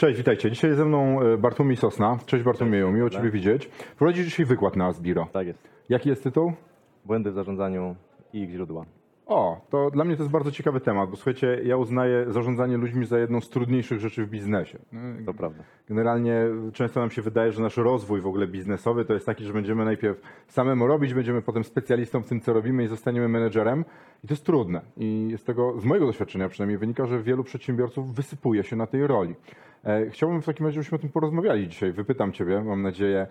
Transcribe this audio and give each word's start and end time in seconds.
Cześć, 0.00 0.18
witajcie. 0.18 0.50
Dzisiaj 0.50 0.74
ze 0.74 0.84
mną 0.84 1.20
e, 1.20 1.38
Bartłomiej 1.38 1.76
Sosna. 1.76 2.18
Cześć 2.26 2.44
Bartłomieju, 2.44 2.90
miło 2.90 3.08
Dobra. 3.08 3.18
Ciebie 3.18 3.30
widzieć. 3.30 3.70
Prowadzisz 3.98 4.24
dzisiaj 4.24 4.46
wykład 4.46 4.76
na 4.76 4.86
Asbiro. 4.86 5.28
Tak 5.32 5.46
jest. 5.46 5.68
Jaki 5.88 6.08
jest 6.08 6.22
tytuł? 6.22 6.52
Błędy 7.04 7.30
w 7.30 7.34
zarządzaniu 7.34 7.96
i 8.32 8.40
ich 8.40 8.50
źródła. 8.50 8.84
O, 9.26 9.60
to 9.70 9.90
dla 9.90 10.04
mnie 10.04 10.16
to 10.16 10.22
jest 10.22 10.32
bardzo 10.32 10.50
ciekawy 10.50 10.80
temat, 10.80 11.10
bo 11.10 11.16
słuchajcie, 11.16 11.60
ja 11.64 11.76
uznaję 11.76 12.26
zarządzanie 12.28 12.76
ludźmi 12.76 13.06
za 13.06 13.18
jedną 13.18 13.40
z 13.40 13.48
trudniejszych 13.48 14.00
rzeczy 14.00 14.26
w 14.26 14.30
biznesie. 14.30 14.78
To 15.26 15.34
prawda. 15.34 15.62
Generalnie 15.88 16.44
często 16.72 17.00
nam 17.00 17.10
się 17.10 17.22
wydaje, 17.22 17.52
że 17.52 17.62
nasz 17.62 17.76
rozwój 17.76 18.20
w 18.20 18.26
ogóle 18.26 18.46
biznesowy 18.46 19.04
to 19.04 19.14
jest 19.14 19.26
taki, 19.26 19.44
że 19.44 19.52
będziemy 19.52 19.84
najpierw 19.84 20.20
samemu 20.48 20.86
robić, 20.86 21.14
będziemy 21.14 21.42
potem 21.42 21.64
specjalistą 21.64 22.22
w 22.22 22.28
tym, 22.28 22.40
co 22.40 22.52
robimy 22.52 22.84
i 22.84 22.86
zostaniemy 22.86 23.28
menedżerem. 23.28 23.84
I 24.24 24.28
to 24.28 24.34
jest 24.34 24.46
trudne. 24.46 24.80
I 24.96 25.34
z 25.38 25.44
tego, 25.44 25.80
z 25.80 25.84
mojego 25.84 26.06
doświadczenia 26.06 26.48
przynajmniej 26.48 26.78
wynika, 26.78 27.06
że 27.06 27.22
wielu 27.22 27.44
przedsiębiorców 27.44 28.14
wysypuje 28.14 28.64
się 28.64 28.76
na 28.76 28.86
tej 28.86 29.06
roli. 29.06 29.34
E, 29.84 30.10
Chciałbym 30.10 30.42
w 30.42 30.46
takim 30.46 30.66
razie, 30.66 30.74
żebyśmy 30.74 30.96
o 30.96 30.98
tym 30.98 31.10
porozmawiali 31.10 31.68
dzisiaj. 31.68 31.92
Wypytam 31.92 32.32
Ciebie, 32.32 32.60
mam 32.64 32.82
nadzieję, 32.82 33.26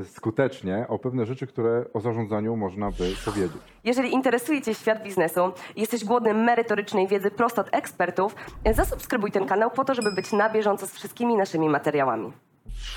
e, 0.00 0.04
skutecznie 0.04 0.84
o 0.88 0.98
pewne 0.98 1.26
rzeczy, 1.26 1.46
które 1.46 1.84
o 1.92 2.00
zarządzaniu 2.00 2.56
można 2.56 2.90
by 2.90 3.04
powiedzieć. 3.24 3.62
Jeżeli 3.84 4.12
interesuje 4.12 4.62
Cię 4.62 4.74
świat 4.74 5.02
biznesu 5.04 5.40
i 5.76 5.80
jesteś 5.80 6.04
głodny 6.04 6.34
merytorycznej 6.34 7.08
wiedzy 7.08 7.30
prosto 7.30 7.60
od 7.62 7.68
ekspertów, 7.74 8.34
zasubskrybuj 8.74 9.32
ten 9.32 9.46
kanał 9.46 9.70
po 9.70 9.84
to, 9.84 9.94
żeby 9.94 10.12
być 10.12 10.32
na 10.32 10.50
bieżąco 10.50 10.86
z 10.86 10.92
wszystkimi 10.92 11.36
naszymi 11.36 11.68
materiałami. 11.68 12.32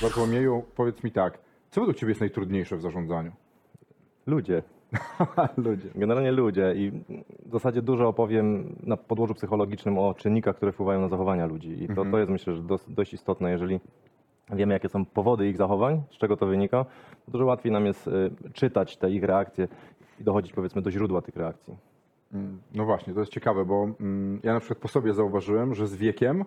Bartłomieju, 0.01 0.63
powiedz 0.75 1.03
mi 1.03 1.11
tak, 1.11 1.39
co 1.71 1.81
według 1.81 1.97
Ciebie 1.97 2.11
jest 2.11 2.21
najtrudniejsze 2.21 2.77
w 2.77 2.81
zarządzaniu? 2.81 3.31
Ludzie. 4.27 4.63
Ludzie. 5.57 5.89
Generalnie 5.95 6.31
ludzie 6.31 6.73
i 6.75 6.91
w 7.45 7.51
zasadzie 7.51 7.81
dużo 7.81 8.07
opowiem 8.07 8.75
na 8.83 8.97
podłożu 8.97 9.33
psychologicznym 9.33 9.97
o 9.97 10.13
czynnikach, 10.13 10.55
które 10.55 10.71
wpływają 10.71 11.01
na 11.01 11.07
zachowania 11.07 11.45
ludzi. 11.45 11.83
I 11.83 11.87
to, 11.87 12.05
to 12.05 12.17
jest 12.17 12.31
myślę, 12.31 12.55
że 12.55 12.63
dość 12.87 13.13
istotne, 13.13 13.51
jeżeli 13.51 13.79
wiemy, 14.53 14.73
jakie 14.73 14.89
są 14.89 15.05
powody 15.05 15.47
ich 15.49 15.57
zachowań, 15.57 16.01
z 16.11 16.17
czego 16.17 16.37
to 16.37 16.45
wynika, 16.45 16.85
to 17.25 17.31
dużo 17.31 17.45
łatwiej 17.45 17.71
nam 17.71 17.85
jest 17.85 18.07
y, 18.07 18.31
czytać 18.53 18.97
te 18.97 19.11
ich 19.11 19.23
reakcje 19.23 19.67
i 20.19 20.23
dochodzić 20.23 20.53
powiedzmy 20.53 20.81
do 20.81 20.91
źródła 20.91 21.21
tych 21.21 21.35
reakcji. 21.35 21.77
Mm, 22.33 22.59
No 22.75 22.85
właśnie, 22.85 23.13
to 23.13 23.19
jest 23.19 23.31
ciekawe, 23.31 23.65
bo 23.65 23.83
mm, 23.99 24.39
ja 24.43 24.53
na 24.53 24.59
przykład 24.59 24.79
po 24.79 24.87
sobie 24.87 25.13
zauważyłem, 25.13 25.73
że 25.73 25.87
z 25.87 25.95
wiekiem 25.95 26.45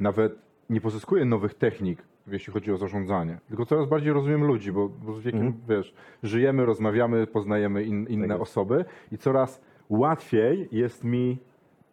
nawet 0.00 0.49
nie 0.70 0.80
pozyskuję 0.80 1.24
nowych 1.24 1.54
technik, 1.54 2.02
jeśli 2.26 2.52
chodzi 2.52 2.72
o 2.72 2.76
zarządzanie, 2.76 3.38
tylko 3.48 3.66
coraz 3.66 3.88
bardziej 3.88 4.12
rozumiem 4.12 4.44
ludzi, 4.44 4.72
bo, 4.72 4.88
bo 4.88 5.12
z 5.12 5.20
wiekiem, 5.20 5.52
wiesz, 5.68 5.94
żyjemy, 6.22 6.66
rozmawiamy, 6.66 7.26
poznajemy 7.26 7.84
in, 7.84 8.06
inne 8.08 8.28
Tak 8.28 8.40
osoby 8.40 8.84
i 9.12 9.18
coraz 9.18 9.60
łatwiej 9.88 10.68
jest 10.72 11.04
mi 11.04 11.38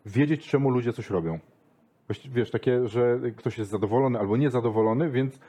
wiedzieć, 0.05 0.47
czemu 0.47 0.69
ludzie 0.69 0.93
coś 0.93 1.09
robią. 1.09 1.39
Wiesz, 2.29 2.51
takie, 2.51 2.87
że 2.87 3.19
ktoś 3.37 3.57
jest 3.57 3.71
zadowolony 3.71 4.19
albo 4.19 4.37
niezadowolony, 4.37 5.09
więc 5.09 5.39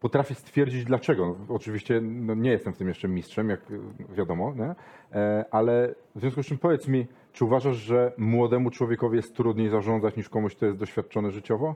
potrafię 0.00 0.34
stwierdzić 0.34 0.84
dlaczego. 0.84 1.36
No, 1.48 1.54
oczywiście 1.54 2.00
no, 2.00 2.34
nie 2.34 2.50
jestem 2.50 2.72
w 2.72 2.78
tym 2.78 2.88
jeszcze 2.88 3.08
mistrzem, 3.08 3.50
jak 3.50 3.70
y, 3.70 3.80
wiadomo, 4.16 4.54
nie? 4.54 4.74
E, 5.20 5.44
ale 5.50 5.94
w 6.14 6.20
związku 6.20 6.42
z 6.42 6.46
czym 6.46 6.58
powiedz 6.58 6.88
mi, 6.88 7.06
czy 7.32 7.44
uważasz, 7.44 7.76
że 7.76 8.12
młodemu 8.18 8.70
człowiekowi 8.70 9.16
jest 9.16 9.36
trudniej 9.36 9.68
zarządzać 9.68 10.16
niż 10.16 10.28
komuś, 10.28 10.54
kto 10.54 10.66
jest 10.66 10.78
doświadczony 10.78 11.30
życiowo? 11.30 11.74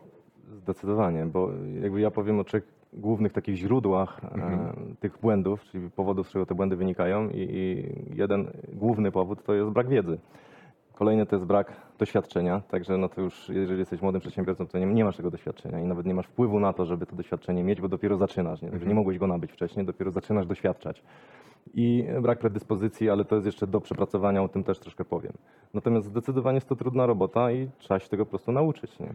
Zdecydowanie, 0.57 1.27
bo 1.27 1.51
jakby 1.83 2.01
ja 2.01 2.11
powiem 2.11 2.41
o 2.41 2.45
trzech 2.45 2.83
głównych 2.93 3.33
takich 3.33 3.57
źródłach 3.57 4.21
e, 4.25 4.73
tych 5.01 5.19
błędów, 5.21 5.65
czyli 5.65 5.91
powodów, 5.91 6.29
z 6.29 6.33
czego 6.33 6.47
te 6.47 6.55
błędy 6.55 6.77
wynikają 6.77 7.29
i, 7.29 7.49
i 7.51 7.85
jeden 8.17 8.51
główny 8.73 9.13
powód 9.13 9.45
to 9.45 9.55
jest 9.55 9.71
brak 9.71 9.89
wiedzy. 9.89 10.19
Kolejny 10.95 11.27
to 11.27 11.37
jest 11.37 11.47
brak 11.47 11.73
doświadczenia, 11.99 12.61
także 12.61 12.99
no 12.99 13.09
to 13.09 13.21
już 13.21 13.49
jeżeli 13.49 13.79
jesteś 13.79 14.03
młodym 14.03 14.21
przedsiębiorcą, 14.21 14.67
to 14.67 14.79
nie, 14.79 14.87
nie 14.87 15.05
masz 15.05 15.17
tego 15.17 15.31
doświadczenia 15.31 15.81
i 15.81 15.85
nawet 15.85 16.07
nie 16.07 16.15
masz 16.15 16.27
wpływu 16.27 16.61
na 16.61 16.73
to, 16.73 16.85
żeby 16.85 17.07
to 17.07 17.17
doświadczenie 17.17 17.65
mieć, 17.65 17.81
bo 17.81 17.89
dopiero 17.89 18.17
zaczynasz, 18.17 18.63
nie? 18.63 18.71
Także 18.71 18.87
nie 18.87 18.95
mogłeś 18.95 19.19
go 19.19 19.27
nabyć 19.27 19.53
wcześniej, 19.53 19.87
dopiero 19.87 20.11
zaczynasz 20.11 20.47
doświadczać. 20.47 21.03
I 21.75 22.05
brak 22.23 22.39
predyspozycji, 22.39 23.11
ale 23.11 23.25
to 23.25 23.35
jest 23.35 23.47
jeszcze 23.47 23.67
do 23.67 23.81
przepracowania, 23.81 24.43
o 24.43 24.49
tym 24.49 24.65
też 24.65 24.79
troszkę 24.79 25.05
powiem. 25.05 25.33
Natomiast 25.75 26.07
zdecydowanie 26.07 26.57
jest 26.57 26.69
to 26.69 26.77
trudna 26.77 27.07
robota 27.07 27.53
i 27.53 27.69
trzeba 27.79 28.01
się 28.01 28.09
tego 28.09 28.25
po 28.25 28.31
prostu 28.31 28.53
nauczyć. 28.53 28.99
Nie? 29.01 29.15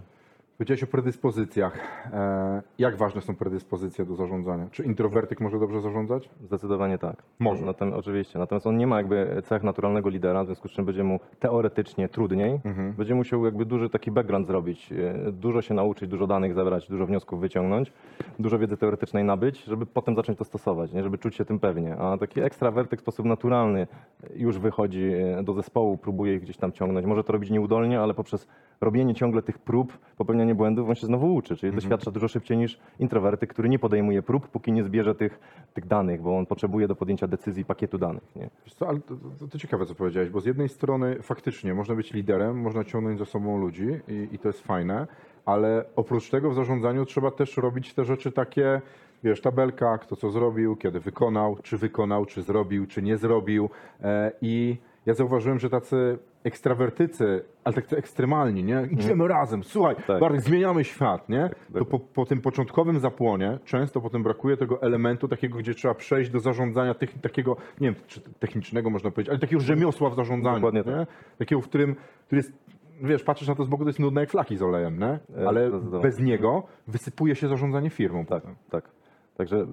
Powiedziałeś 0.58 0.84
o 0.84 0.88
predyspozycjach. 0.88 1.78
E, 2.14 2.62
jak 2.80 2.96
ważne 2.96 3.22
są 3.22 3.36
predyspozycje 3.36 4.06
do 4.06 4.16
zarządzania? 4.16 4.68
Czy 4.72 4.84
introwertyk 4.84 5.40
może 5.40 5.60
dobrze 5.60 5.82
zarządzać? 5.82 6.30
Zdecydowanie 6.44 6.98
tak. 6.98 7.24
Może. 7.40 7.66
Natem, 7.66 7.94
oczywiście. 7.94 8.40
Natomiast 8.40 8.68
on 8.68 8.78
nie 8.78 8.88
ma 8.88 8.98
jakby 8.98 9.42
cech 9.46 9.64
naturalnego 9.64 10.10
lidera, 10.10 10.44
w 10.44 10.46
związku 10.46 10.68
z 10.68 10.72
czym 10.72 10.86
będzie 10.86 11.04
mu 11.04 11.20
teoretycznie 11.40 12.10
trudniej. 12.10 12.60
Będzie 12.98 13.16
musiał 13.16 13.46
jakby 13.46 13.66
duży 13.66 13.90
taki 13.90 14.12
background 14.12 14.48
zrobić, 14.48 14.94
e, 14.94 15.32
dużo 15.32 15.62
się 15.62 15.74
nauczyć, 15.74 16.10
dużo 16.10 16.28
danych 16.28 16.54
zebrać, 16.54 16.88
dużo 16.90 17.06
wniosków 17.06 17.40
wyciągnąć, 17.40 17.94
dużo 18.40 18.60
wiedzy 18.60 18.78
teoretycznej 18.78 19.24
nabyć, 19.24 19.64
żeby 19.64 19.86
potem 19.86 20.16
zacząć 20.16 20.38
to 20.38 20.44
stosować, 20.44 20.94
nie? 20.94 21.04
żeby 21.04 21.18
czuć 21.18 21.36
się 21.36 21.46
tym 21.46 21.60
pewnie. 21.60 21.98
A 21.98 22.18
taki 22.18 22.42
ekstrawertyk 22.42 23.00
w 23.00 23.04
sposób 23.04 23.26
naturalny 23.26 23.88
już 24.36 24.60
wychodzi 24.60 25.04
e, 25.14 25.44
do 25.44 25.54
zespołu, 25.54 25.98
próbuje 25.98 26.36
ich 26.36 26.42
gdzieś 26.42 26.58
tam 26.58 26.72
ciągnąć. 26.72 27.06
Może 27.06 27.24
to 27.24 27.34
robić 27.34 27.50
nieudolnie, 27.50 28.00
ale 28.00 28.14
poprzez 28.14 28.48
robienie 28.82 29.16
ciągle 29.16 29.42
tych 29.42 29.60
prób, 29.60 29.98
popełnianie 30.18 30.56
błędów, 30.56 30.90
on 30.90 30.96
się 30.96 31.08
znowu 31.08 31.36
uczy, 31.36 31.56
czyli 31.56 31.76
doświadcza 31.76 32.12
dużo 32.12 32.28
szybciej 32.28 32.58
niż 32.58 32.80
introwertyk, 33.00 33.50
który 33.50 33.70
nie 33.70 33.80
podejmuje 33.80 34.22
prób, 34.22 34.48
póki 34.48 34.72
nie 34.72 34.84
zbierze 34.84 35.16
tych, 35.16 35.40
tych 35.74 35.88
danych, 35.88 36.22
bo 36.22 36.38
on 36.38 36.46
potrzebuje 36.46 36.88
do 36.88 36.96
podjęcia 36.96 37.28
decyzji 37.28 37.66
pakietu 37.66 37.98
danych. 37.98 38.36
Nie? 38.36 38.50
Wiesz 38.66 38.74
co, 38.74 38.88
ale 38.88 39.00
to, 39.00 39.16
to, 39.40 39.48
to 39.48 39.58
ciekawe, 39.58 39.86
co 39.86 39.96
powiedziałeś, 39.96 40.30
bo 40.30 40.42
z 40.42 40.46
jednej 40.46 40.70
strony 40.70 41.22
faktycznie 41.22 41.74
można 41.74 41.96
być 41.96 42.14
liderem, 42.14 42.62
można 42.62 42.84
ciągnąć 42.84 43.20
za 43.20 43.26
sobą 43.26 43.58
ludzi 43.58 43.88
i, 44.08 44.28
i 44.32 44.40
to 44.40 44.50
jest 44.50 44.62
fajne, 44.62 45.08
ale 45.46 45.86
oprócz 45.96 46.30
tego 46.30 46.50
w 46.50 46.56
zarządzaniu 46.56 47.06
trzeba 47.06 47.32
też 47.32 47.58
robić 47.58 47.94
te 47.94 48.06
rzeczy 48.06 48.32
takie, 48.32 48.82
wiesz, 49.24 49.42
tabelka, 49.42 49.98
kto 49.98 50.16
co 50.16 50.30
zrobił, 50.30 50.76
kiedy 50.76 51.00
wykonał, 51.00 51.58
czy 51.64 51.78
wykonał, 51.78 52.26
czy 52.26 52.42
zrobił, 52.42 52.88
czy 52.88 53.02
nie 53.02 53.18
zrobił 53.18 53.70
e, 54.02 54.32
i 54.42 54.78
ja 55.06 55.14
zauważyłem, 55.14 55.60
że 55.60 55.70
tacy 55.70 56.18
ekstrawertycy, 56.48 57.44
ale 57.64 57.74
tak 57.76 57.94
ekstremalni, 57.94 58.64
nie? 58.64 58.88
Idziemy 58.92 59.28
razem, 59.28 59.64
słuchaj, 59.64 59.96
Tak. 60.08 60.20
Bartek, 60.20 60.42
zmieniamy 60.42 60.84
świat, 60.84 61.30
nie? 61.30 61.50
To 61.74 61.86
po, 61.86 62.00
po 62.00 62.26
tym 62.26 62.42
początkowym 62.42 63.00
zapłonie 63.00 63.60
często 63.66 64.02
potem 64.02 64.24
brakuje 64.24 64.58
tego 64.58 64.82
elementu 64.82 65.28
takiego, 65.28 65.58
gdzie 65.58 65.74
trzeba 65.74 65.94
przejść 65.94 66.30
do 66.32 66.40
zarządzania 66.40 66.94
techni- 66.94 67.22
takiego, 67.22 67.56
nie 67.82 67.92
wiem, 67.92 68.02
czy 68.08 68.22
technicznego 68.22 68.90
można 68.90 69.12
powiedzieć, 69.12 69.30
ale 69.30 69.40
takiego 69.40 69.62
rzemiosła 69.62 70.10
w 70.10 70.16
zarządzaniu, 70.16 70.56
Dokładnie 70.56 70.84
nie? 70.92 70.98
tak. 70.98 71.08
Takiego, 71.38 71.62
w 71.62 71.68
którym, 71.68 71.96
który 72.26 72.40
jest, 72.40 72.54
wiesz, 73.02 73.24
patrzysz 73.24 73.48
na 73.48 73.56
to 73.56 73.64
z 73.64 73.68
boku, 73.68 73.84
to 73.84 73.90
jest 73.90 74.00
nudne 74.00 74.22
jak 74.22 74.30
flaki 74.30 74.58
z 74.58 74.62
olejem, 74.62 75.00
nie? 75.00 75.20
E, 75.44 75.48
Ale 75.48 75.70
zdecydowanie. 75.70 76.04
bez 76.04 76.20
niego 76.20 76.64
wysypuje 76.88 77.36
się 77.36 77.48
zarządzanie 77.48 77.90
firmą. 77.90 78.26
Tak, 78.26 78.42
potem. 78.42 78.56
tak. 78.70 78.90
Także 79.38 79.66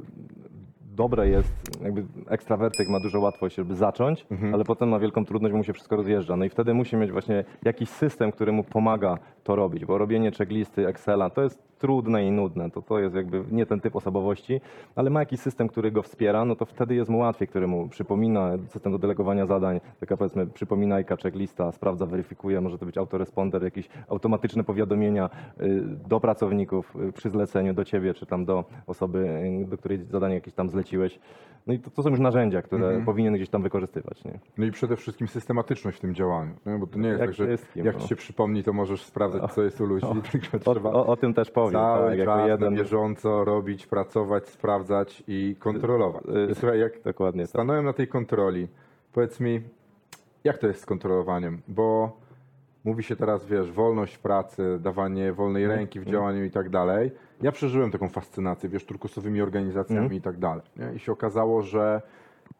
dobre 0.94 1.28
jest, 1.28 1.52
jakby 1.82 2.04
ekstrawertyk 2.28 2.88
ma 2.88 3.00
dużą 3.00 3.20
łatwość, 3.20 3.56
żeby 3.56 3.74
zacząć, 3.74 4.26
ale 4.52 4.64
potem 4.64 4.88
ma 4.88 4.98
wielką 4.98 5.24
trudność, 5.24 5.52
bo 5.52 5.58
mu 5.58 5.64
się 5.64 5.72
wszystko 5.72 5.96
rozjeżdża. 5.96 6.36
No 6.36 6.44
i 6.44 6.48
wtedy 6.48 6.74
musi 6.74 6.96
mieć 6.96 7.12
właśnie 7.12 7.44
jakiś 7.64 7.88
system, 7.88 8.32
który 8.32 8.52
mu 8.52 8.64
pomaga 8.64 9.18
to 9.44 9.56
robić, 9.56 9.84
bo 9.84 9.98
robienie 9.98 10.30
checklisty, 10.30 10.86
Excela 10.86 11.30
to 11.30 11.42
jest 11.42 11.73
trudne 11.84 12.24
i 12.26 12.30
nudne, 12.30 12.70
to, 12.70 12.82
to 12.82 12.98
jest 12.98 13.14
jakby 13.14 13.44
nie 13.50 13.66
ten 13.66 13.80
typ 13.80 13.96
osobowości, 13.96 14.60
ale 14.96 15.10
ma 15.10 15.20
jakiś 15.20 15.40
system, 15.40 15.68
który 15.68 15.92
go 15.92 16.02
wspiera, 16.02 16.44
no 16.44 16.56
to 16.56 16.64
wtedy 16.66 16.94
jest 16.94 17.10
mu 17.10 17.18
łatwiej, 17.18 17.48
który 17.48 17.66
mu 17.66 17.88
przypomina, 17.88 18.50
system 18.68 18.92
do 18.92 18.98
delegowania 18.98 19.46
zadań, 19.46 19.80
taka 20.00 20.16
powiedzmy 20.16 20.46
przypominajka, 20.46 21.16
checklista, 21.16 21.72
sprawdza, 21.72 22.06
weryfikuje, 22.06 22.60
może 22.60 22.78
to 22.78 22.86
być 22.86 22.98
autoresponder, 22.98 23.62
jakieś 23.62 23.88
automatyczne 24.08 24.64
powiadomienia 24.64 25.30
y, 25.60 25.82
do 26.08 26.20
pracowników 26.20 26.96
y, 26.96 27.12
przy 27.12 27.30
zleceniu, 27.30 27.74
do 27.74 27.84
ciebie, 27.84 28.14
czy 28.14 28.26
tam 28.26 28.44
do 28.44 28.64
osoby, 28.86 29.18
y, 29.62 29.66
do 29.68 29.78
której 29.78 30.04
zadanie 30.10 30.34
jakieś 30.34 30.54
tam 30.54 30.68
zleciłeś. 30.68 31.18
No 31.66 31.74
i 31.74 31.78
to, 31.78 31.90
to 31.90 32.02
są 32.02 32.10
już 32.10 32.20
narzędzia, 32.20 32.62
które 32.62 33.02
powinien 33.04 33.34
gdzieś 33.34 33.48
tam 33.48 33.62
wykorzystywać. 33.62 34.24
Nie? 34.24 34.38
No 34.58 34.64
i 34.64 34.70
przede 34.70 34.96
wszystkim 34.96 35.28
systematyczność 35.28 35.98
w 35.98 36.00
tym 36.00 36.14
działaniu, 36.14 36.54
nie? 36.66 36.78
bo 36.78 36.86
to 36.86 36.98
nie 36.98 37.08
jest 37.08 37.20
Jak 37.20 37.28
tak, 37.28 37.36
że 37.36 37.48
jak 37.76 37.94
no. 37.94 38.00
ci 38.00 38.08
się 38.08 38.16
przypomni, 38.16 38.62
to 38.62 38.72
możesz 38.72 39.02
sprawdzać, 39.02 39.52
co 39.52 39.62
jest 39.62 39.80
u 39.80 39.84
ludzi, 39.84 40.06
tylko 40.32 40.70
O, 40.70 40.74
trzeba... 40.74 40.90
o, 40.90 41.06
o 41.06 41.16
tym 41.16 41.34
też 41.34 41.50
powiem. 41.50 41.73
Cały 41.74 42.16
tak, 42.16 42.26
czas 42.26 42.48
jeden, 42.48 42.74
bieżąco 42.74 43.44
robić, 43.44 43.86
pracować, 43.86 44.48
sprawdzać 44.48 45.22
i 45.28 45.56
kontrolować. 45.58 46.24
Y, 46.24 46.52
I 46.52 46.54
Słuchaj, 46.54 46.80
jak 46.80 47.02
dokładnie 47.02 47.42
tak. 47.42 47.50
stanąłem 47.50 47.84
na 47.84 47.92
tej 47.92 48.08
kontroli, 48.08 48.68
powiedz 49.12 49.40
mi, 49.40 49.60
jak 50.44 50.58
to 50.58 50.66
jest 50.66 50.80
z 50.80 50.86
kontrolowaniem? 50.86 51.62
Bo 51.68 52.16
mówi 52.84 53.02
się 53.02 53.16
teraz, 53.16 53.46
wiesz, 53.46 53.72
wolność 53.72 54.18
pracy, 54.18 54.78
dawanie 54.80 55.32
wolnej 55.32 55.66
ręki 55.66 56.00
w 56.00 56.04
działaniu 56.04 56.44
i 56.44 56.50
tak 56.50 56.70
dalej. 56.70 57.10
Ja 57.42 57.52
przeżyłem 57.52 57.90
taką 57.90 58.08
fascynację, 58.08 58.68
wiesz, 58.68 58.84
turkusowymi 58.84 59.42
organizacjami 59.42 60.16
i 60.16 60.20
tak 60.20 60.38
dalej. 60.38 60.62
Nie? 60.76 60.92
I 60.94 60.98
się 60.98 61.12
okazało, 61.12 61.62
że 61.62 62.02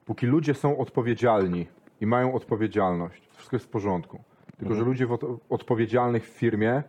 póki 0.05 0.27
ludzie 0.27 0.55
są 0.55 0.79
odpowiedzialni 0.79 1.67
i 2.01 2.07
mają 2.07 2.35
odpowiedzialność, 2.35 3.29
wszystko 3.33 3.57
jest 3.57 3.67
w 3.67 3.69
porządku. 3.69 4.21
Tylko, 4.59 4.75
że 4.75 4.85
ludzie 4.85 5.07
w 5.07 5.13
od- 5.13 5.25
odpowiedzialnych 5.51 6.25
w 6.25 6.29
firmie 6.29 6.83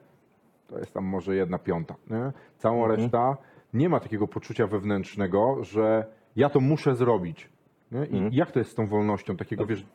to 0.67 0.79
jest 0.79 0.93
tam 0.93 1.03
może 1.05 1.35
jedna 1.35 1.59
piąta. 1.59 1.95
Nie? 2.09 2.31
Całą 2.57 2.87
reszta 2.87 3.37
nie 3.73 3.89
ma 3.89 3.99
takiego 3.99 4.27
poczucia 4.27 4.67
wewnętrznego, 4.67 5.63
że 5.63 6.05
ja 6.35 6.49
to 6.49 6.59
muszę 6.59 6.95
zrobić. 6.95 7.49
Nie? 7.91 8.05
I 8.05 8.35
jak 8.35 8.51
to 8.51 8.59
jest 8.59 8.71
z 8.71 8.75
tą 8.75 8.87
wolnością 8.87 9.37
takiego, 9.37 9.65
wiesz, 9.65 9.85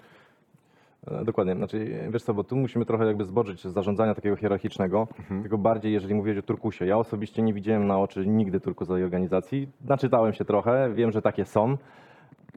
E, 1.07 1.25
Dokładnie. 1.25 1.55
Znaczy, 1.55 2.09
wiesz 2.11 2.23
co, 2.23 2.35
bo 2.35 2.45
tu 2.45 2.57
musimy 2.57 2.87
trochę 2.87 3.07
jakby 3.07 3.25
zboczyć 3.25 3.61
z 3.61 3.73
zarządzania 3.73 4.15
takiego 4.15 4.37
hierarchicznego, 4.37 5.09
tylko 5.43 5.59
bardziej 5.59 5.93
jeżeli 5.93 6.15
mówisz 6.15 6.39
o 6.39 6.43
turkusie. 6.43 6.87
Ja 6.87 6.99
osobiście 6.99 7.43
nie 7.43 7.55
widziałem 7.55 7.87
na 7.87 7.99
oczy 7.99 8.27
nigdy 8.27 8.61
turkusowej 8.61 9.05
organizacji. 9.05 9.69
Naczytałem 9.85 10.33
się 10.33 10.45
trochę, 10.45 10.95
wiem, 10.95 11.13
że 11.13 11.23
takie 11.23 11.45
są, 11.45 11.77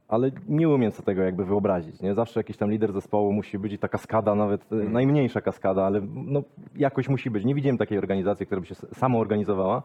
ale 0.07 0.31
nie 0.47 0.69
umiem 0.69 0.91
sobie 0.91 1.05
tego 1.05 1.21
jakby 1.21 1.45
wyobrazić. 1.45 2.01
Nie? 2.01 2.13
Zawsze 2.13 2.39
jakiś 2.39 2.57
tam 2.57 2.71
lider 2.71 2.93
zespołu 2.93 3.33
musi 3.33 3.59
być 3.59 3.73
i 3.73 3.77
ta 3.77 3.87
kaskada, 3.87 4.35
nawet 4.35 4.73
e, 4.73 4.75
najmniejsza 4.75 5.41
kaskada, 5.41 5.85
ale 5.85 6.01
no, 6.13 6.43
jakoś 6.75 7.09
musi 7.09 7.29
być. 7.29 7.45
Nie 7.45 7.55
widziałem 7.55 7.77
takiej 7.77 7.97
organizacji, 7.97 8.45
która 8.45 8.61
by 8.61 8.67
się 8.67 8.75
samoorganizowała. 8.75 9.83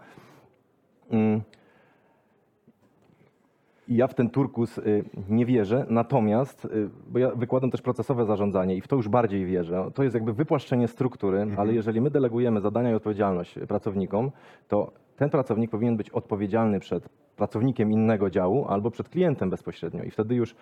Mm. 1.11 1.41
I 3.89 3.97
ja 3.97 4.07
w 4.07 4.15
ten 4.15 4.31
turkus 4.31 4.79
y, 4.79 5.05
nie 5.29 5.47
wierzę, 5.47 5.87
natomiast, 5.91 6.65
y, 6.65 6.91
bo 7.09 7.19
ja 7.19 7.31
wykładam 7.31 7.71
też 7.71 7.83
procesowe 7.83 8.25
zarządzanie 8.25 8.77
i 8.77 8.81
w 8.81 8.89
to 8.89 8.97
już 8.97 9.09
bardziej 9.09 9.47
wierzę. 9.47 9.91
To 9.95 10.03
jest 10.03 10.15
jakby 10.15 10.33
wypłaszczenie 10.33 10.89
struktury, 10.89 11.47
ale 11.57 11.75
jeżeli 11.75 12.01
my 12.01 12.11
delegujemy 12.11 12.61
zadania 12.61 12.91
i 12.91 12.95
odpowiedzialność 12.95 13.59
pracownikom, 13.69 14.31
to 14.69 14.93
ten 15.17 15.31
pracownik 15.31 15.71
powinien 15.71 15.97
być 15.97 16.11
odpowiedzialny 16.11 16.81
przed 16.81 17.09
pracownikiem 17.39 17.93
innego 17.93 18.31
działu 18.31 18.67
albo 18.69 18.91
przed 18.91 19.09
klientem 19.09 19.51
bezpośrednio. 19.51 20.03
I 20.05 20.11
wtedy 20.11 20.35
już 20.35 20.55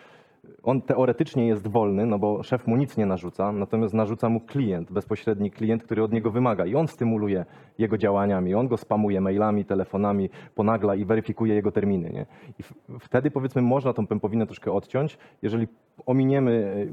on 0.63 0.83
teoretycznie 0.83 1.47
jest 1.47 1.69
wolny, 1.69 2.07
no 2.07 2.19
bo 2.19 2.43
szef 2.43 2.67
mu 2.67 2.77
nic 2.77 2.97
nie 2.97 3.07
narzuca, 3.07 3.53
natomiast 3.53 3.95
narzuca 3.95 4.29
mu 4.29 4.41
klient, 4.41 4.93
bezpośredni 4.93 5.51
klient, 5.51 5.83
który 5.83 6.03
od 6.03 6.13
niego 6.13 6.31
wymaga 6.31 6.67
i 6.67 6.75
on 6.75 6.89
stymuluje 6.89 7.45
jego 7.79 7.99
działaniami, 7.99 8.55
on 8.55 8.69
go 8.69 8.77
spamuje 8.77 9.21
mailami, 9.21 9.65
telefonami, 9.65 10.31
ponagla 10.55 10.95
i 10.95 11.05
weryfikuje 11.05 11.55
jego 11.55 11.73
terminy. 11.73 12.11
Nie? 12.11 12.27
I 12.59 12.63
wtedy 13.01 13.31
powiedzmy 13.31 13.63
można 13.63 13.93
tą 13.93 14.07
pępowinę 14.07 14.47
troszkę 14.47 14.73
odciąć, 14.73 15.19
jeżeli 15.43 15.69
ominiemy, 16.07 16.87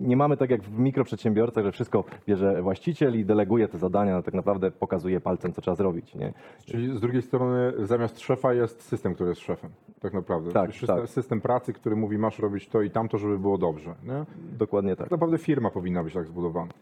nie 0.00 0.16
mamy 0.16 0.36
tak 0.36 0.50
jak 0.50 0.62
w 0.62 0.78
mikroprzedsiębiorcach, 0.78 1.64
że 1.64 1.72
wszystko 1.72 2.04
bierze 2.26 2.62
właściciel 2.62 3.20
i 3.20 3.24
deleguje 3.24 3.68
te 3.68 3.78
zadania, 3.78 4.14
no 4.14 4.22
tak 4.22 4.34
naprawdę 4.34 4.70
pokazuje 4.70 5.20
palcem, 5.20 5.52
co 5.52 5.60
trzeba 5.60 5.74
zrobić. 5.74 6.14
Nie? 6.14 6.32
Czyli 6.64 6.96
z 6.96 7.00
drugiej 7.00 7.22
strony 7.22 7.72
zamiast 7.86 8.20
szefa 8.20 8.54
jest 8.54 8.82
system, 8.82 9.14
który 9.14 9.30
jest 9.30 9.40
szefem. 9.40 9.70
Tak 10.00 10.14
naprawdę. 10.14 10.52
Tak, 10.52 10.72
system, 10.72 10.96
tak. 10.96 11.08
system 11.08 11.40
pracy, 11.40 11.72
który 11.72 11.96
mówi 11.96 12.18
masz 12.18 12.38
robić 12.38 12.68
to 12.68 12.82
i 12.82 12.90
tamto, 12.90 13.18
żeby 13.18 13.38
było 13.38 13.58
dobrze. 13.58 13.94
Nie? 14.04 14.24
Dokładnie 14.58 14.90
tak. 14.90 14.98
Tak 14.98 15.10
naprawdę 15.10 15.38
firma 15.38 15.70
powinna 15.70 16.04
być 16.04 16.14
tak 16.14 16.26
zbudowana. 16.26 16.72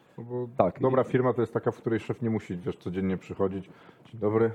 Tak. 0.56 0.80
Dobra 0.80 1.04
firma 1.04 1.32
to 1.32 1.40
jest 1.40 1.54
taka, 1.54 1.70
w 1.70 1.76
której 1.76 2.00
szef 2.00 2.22
nie 2.22 2.30
musi 2.30 2.56
wiesz, 2.56 2.76
codziennie 2.76 3.16
przychodzić. 3.16 3.70
Dzień 4.06 4.20
dobry. 4.20 4.50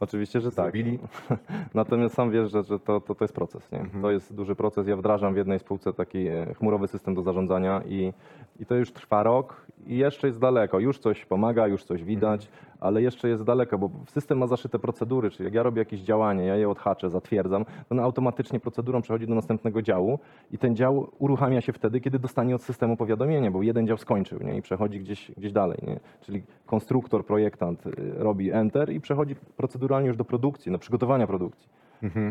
Oczywiście, 0.00 0.40
że 0.40 0.50
tak. 0.50 0.56
Zrobili? 0.56 0.98
Natomiast 1.74 2.14
sam 2.14 2.30
wiesz, 2.30 2.50
że, 2.50 2.62
że 2.62 2.78
to, 2.78 3.00
to, 3.00 3.14
to 3.14 3.24
jest 3.24 3.34
proces. 3.34 3.72
Nie? 3.72 3.80
Mhm. 3.80 4.02
To 4.02 4.10
jest 4.10 4.34
duży 4.34 4.54
proces. 4.54 4.86
Ja 4.86 4.96
wdrażam 4.96 5.34
w 5.34 5.36
jednej 5.36 5.58
spółce 5.58 5.92
taki 5.92 6.26
e, 6.26 6.54
chmurowy 6.54 6.88
system 6.88 7.14
do 7.14 7.22
zarządzania 7.22 7.82
i, 7.86 8.12
i 8.60 8.66
to 8.66 8.74
już 8.74 8.92
trwa 8.92 9.22
rok 9.22 9.66
i 9.86 9.96
jeszcze 9.98 10.26
jest 10.26 10.38
daleko. 10.38 10.78
Już 10.78 10.98
coś 10.98 11.26
pomaga, 11.26 11.66
już 11.66 11.84
coś 11.84 12.04
widać, 12.04 12.46
Mhm. 12.46 12.72
ale 12.80 13.02
jeszcze 13.02 13.28
jest 13.28 13.42
daleko, 13.42 13.78
bo 13.78 13.90
system 14.06 14.38
ma 14.38 14.46
zaszyte 14.46 14.78
procedury, 14.78 15.30
czyli 15.30 15.44
jak 15.44 15.54
ja 15.54 15.62
robię 15.62 15.78
jakieś 15.78 16.00
działanie, 16.00 16.46
ja 16.46 16.56
je 16.56 16.68
odhaczę, 16.68 17.10
zatwierdzam, 17.10 17.64
to 17.64 17.70
ono 17.90 18.02
automatycznie 18.02 18.60
procedurą 18.60 19.02
przechodzi 19.02 19.26
do 19.26 19.34
następnego 19.34 19.82
działu 19.82 20.18
i 20.50 20.58
ten 20.58 20.76
dział 20.76 21.08
uruchamia 21.18 21.60
się 21.60 21.72
wtedy, 21.72 22.00
kiedy 22.00 22.18
dostanie 22.18 22.54
od 22.54 22.62
systemu 22.62 22.96
powiadomienie, 22.96 23.50
bo 23.50 23.62
jeden 23.62 23.86
dział 23.86 23.96
skończył 23.96 24.38
nie? 24.42 24.56
i 24.56 24.62
przechodzi 24.62 25.00
gdzieś, 25.00 25.30
gdzieś 25.36 25.52
dalej. 25.52 25.78
Nie? 25.82 26.00
Czyli 26.20 26.42
konstruktor, 26.66 27.26
projektant 27.26 27.86
y, 27.86 27.92
robi 28.16 28.50
enter 28.50 28.92
i 28.92 29.00
przechodzi 29.00 29.34
proceduralnie 29.82 30.08
już 30.08 30.16
do 30.16 30.24
produkcji, 30.24 30.72
do 30.72 30.78
przygotowania 30.78 31.26
produkcji, 31.26 31.68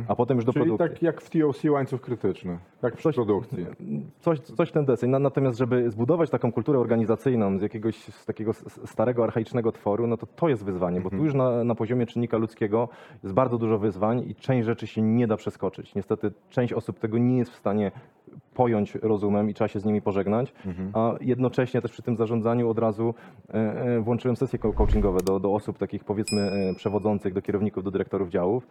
a 0.08 0.16
potem 0.16 0.38
już 0.38 0.46
do 0.46 0.54
Czyli 0.54 0.66
produkcji. 0.66 0.90
tak 0.96 1.02
jak 1.04 1.22
w 1.22 1.30
TOC 1.30 1.64
łańcuch 1.70 2.02
krytyczny, 2.02 2.58
jak 2.84 2.98
w 2.98 3.02
Coś- 3.02 3.16
produkcji. 3.16 3.66
Coś, 4.20 4.40
coś 4.40 4.72
ten 4.72 4.86
deseń. 4.86 5.10
Na- 5.10 5.20
Natomiast, 5.20 5.58
żeby 5.58 5.90
zbudować 5.92 6.30
taką 6.30 6.52
kulturę 6.52 6.80
organizacyjną 6.80 7.60
z 7.60 7.62
jakiegoś 7.62 7.96
z 7.98 8.26
takiego 8.26 8.54
starego, 8.86 9.24
archaicznego 9.24 9.72
tworu, 9.72 10.08
no 10.08 10.18
to 10.18 10.26
to 10.26 10.50
jest 10.50 10.66
wyzwanie, 10.66 11.02
bo 11.02 11.10
tu 11.10 11.16
już 11.24 11.34
na, 11.34 11.64
na 11.64 11.76
poziomie 11.76 12.06
czynnika 12.06 12.38
ludzkiego 12.38 12.90
jest 13.24 13.36
bardzo 13.36 13.58
dużo 13.58 13.78
wyzwań 13.78 14.24
i 14.30 14.36
część 14.36 14.66
rzeczy 14.66 14.88
się 14.88 15.02
nie 15.02 15.28
da 15.28 15.38
przeskoczyć. 15.38 15.96
Niestety 15.96 16.32
część 16.50 16.74
osób 16.74 17.00
tego 17.00 17.18
nie 17.18 17.38
jest 17.38 17.52
w 17.52 17.56
stanie 17.56 17.92
pojąć 18.62 18.96
rozumem 18.96 19.50
i 19.50 19.54
trzeba 19.54 19.68
się 19.68 19.80
z 19.80 19.86
nimi 19.86 20.02
pożegnać, 20.02 20.54
a 20.94 21.14
jednocześnie 21.22 21.82
też 21.82 21.92
przy 21.92 22.02
tym 22.02 22.18
zarządzaniu 22.18 22.70
od 22.70 22.80
razu 22.80 23.14
e, 23.50 23.54
e, 23.54 24.02
włączyłem 24.02 24.36
sesje 24.36 24.60
co- 24.60 24.74
coachingowe 24.74 25.20
do, 25.20 25.40
do 25.40 25.54
osób 25.54 25.78
takich 25.78 26.04
powiedzmy 26.04 26.42
e, 26.42 26.76
przewodzących, 26.76 27.34
do 27.34 27.42
kierowników, 27.42 27.84
do 27.84 27.92
dyrektorów 27.92 28.30
działów, 28.30 28.68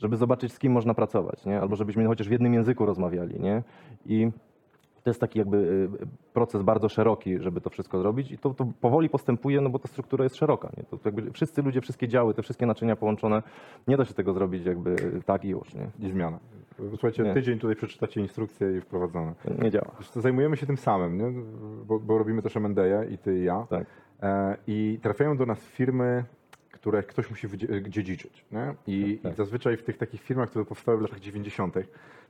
żeby 0.00 0.16
zobaczyć 0.16 0.52
z 0.52 0.58
kim 0.58 0.72
można 0.72 0.94
pracować, 0.94 1.44
nie? 1.44 1.60
albo 1.60 1.76
żebyśmy 1.76 2.06
chociaż 2.06 2.28
w 2.28 2.30
jednym 2.30 2.54
języku 2.54 2.86
rozmawiali. 2.86 3.40
Nie? 3.40 3.62
I 4.06 4.30
to 5.04 5.10
jest 5.10 5.20
taki 5.20 5.38
jakby 5.38 5.56
y, 5.56 6.06
proces 6.32 6.62
bardzo 6.62 6.88
szeroki, 6.88 7.38
żeby 7.38 7.60
to 7.60 7.70
wszystko 7.70 7.98
zrobić 8.00 8.32
i 8.32 8.38
to, 8.38 8.54
to 8.54 8.66
powoli 8.80 9.08
postępuje, 9.08 9.60
no 9.60 9.70
bo 9.70 9.78
ta 9.78 9.88
struktura 9.88 10.24
jest 10.24 10.36
szeroka. 10.36 10.70
Nie? 10.76 10.84
To, 10.84 10.98
to 10.98 11.08
jakby 11.08 11.30
wszyscy 11.32 11.62
ludzie, 11.62 11.80
wszystkie 11.80 12.08
działy, 12.08 12.34
te 12.34 12.42
wszystkie 12.42 12.66
naczynia 12.66 12.96
połączone, 12.96 13.42
nie 13.88 13.96
da 13.96 14.04
się 14.04 14.14
tego 14.14 14.32
zrobić 14.32 14.66
jakby 14.66 14.96
tak 15.26 15.44
i 15.44 15.48
już. 15.48 15.74
Nie, 15.74 15.90
I 15.98 16.10
zmiana. 16.10 16.38
Słuchajcie, 16.90 17.22
Nie. 17.22 17.34
tydzień 17.34 17.58
tutaj 17.58 17.76
przeczytacie 17.76 18.20
instrukcję 18.20 18.76
i 18.76 18.80
wprowadzone. 18.80 19.34
nie 19.62 19.70
działa. 19.70 19.90
Zajmujemy 20.14 20.56
się 20.56 20.66
tym 20.66 20.76
samym, 20.76 21.18
nie? 21.18 21.42
Bo, 21.86 22.00
bo 22.00 22.18
robimy 22.18 22.42
też 22.42 22.56
M&A 22.56 23.04
i 23.04 23.18
ty 23.18 23.38
i 23.38 23.44
ja. 23.44 23.66
Tak. 23.70 23.86
E, 24.22 24.56
I 24.66 24.98
trafiają 25.02 25.36
do 25.36 25.46
nas 25.46 25.58
firmy, 25.66 26.24
które 26.84 27.02
ktoś 27.02 27.30
musi 27.30 27.48
wydzie- 27.48 27.82
dziedziczyć. 27.90 28.44
Nie? 28.52 28.74
I, 28.86 29.18
Tak. 29.22 29.32
I 29.32 29.36
zazwyczaj 29.36 29.76
w 29.76 29.82
tych 29.82 29.96
takich 29.98 30.20
firmach, 30.22 30.50
które 30.50 30.64
powstały 30.64 30.98
w 30.98 31.00
latach 31.00 31.20
90., 31.20 31.74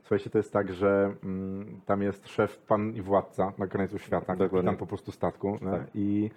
słuchajcie, 0.01 0.29
to 0.29 0.37
jest 0.37 0.53
tak, 0.53 0.73
że 0.73 1.13
mm, 1.23 1.81
tam 1.85 2.01
jest 2.01 2.27
szef, 2.27 2.57
pan 2.57 2.95
i 2.95 3.01
władca 3.01 3.53
na 3.57 3.67
końcu 3.67 3.99
świata, 3.99 4.35
Dokładnie. 4.35 4.69
tam 4.69 4.77
po 4.77 4.87
prostu 4.87 5.11
statku? 5.11 5.59
Tak. 5.71 5.81
I, 5.95 6.29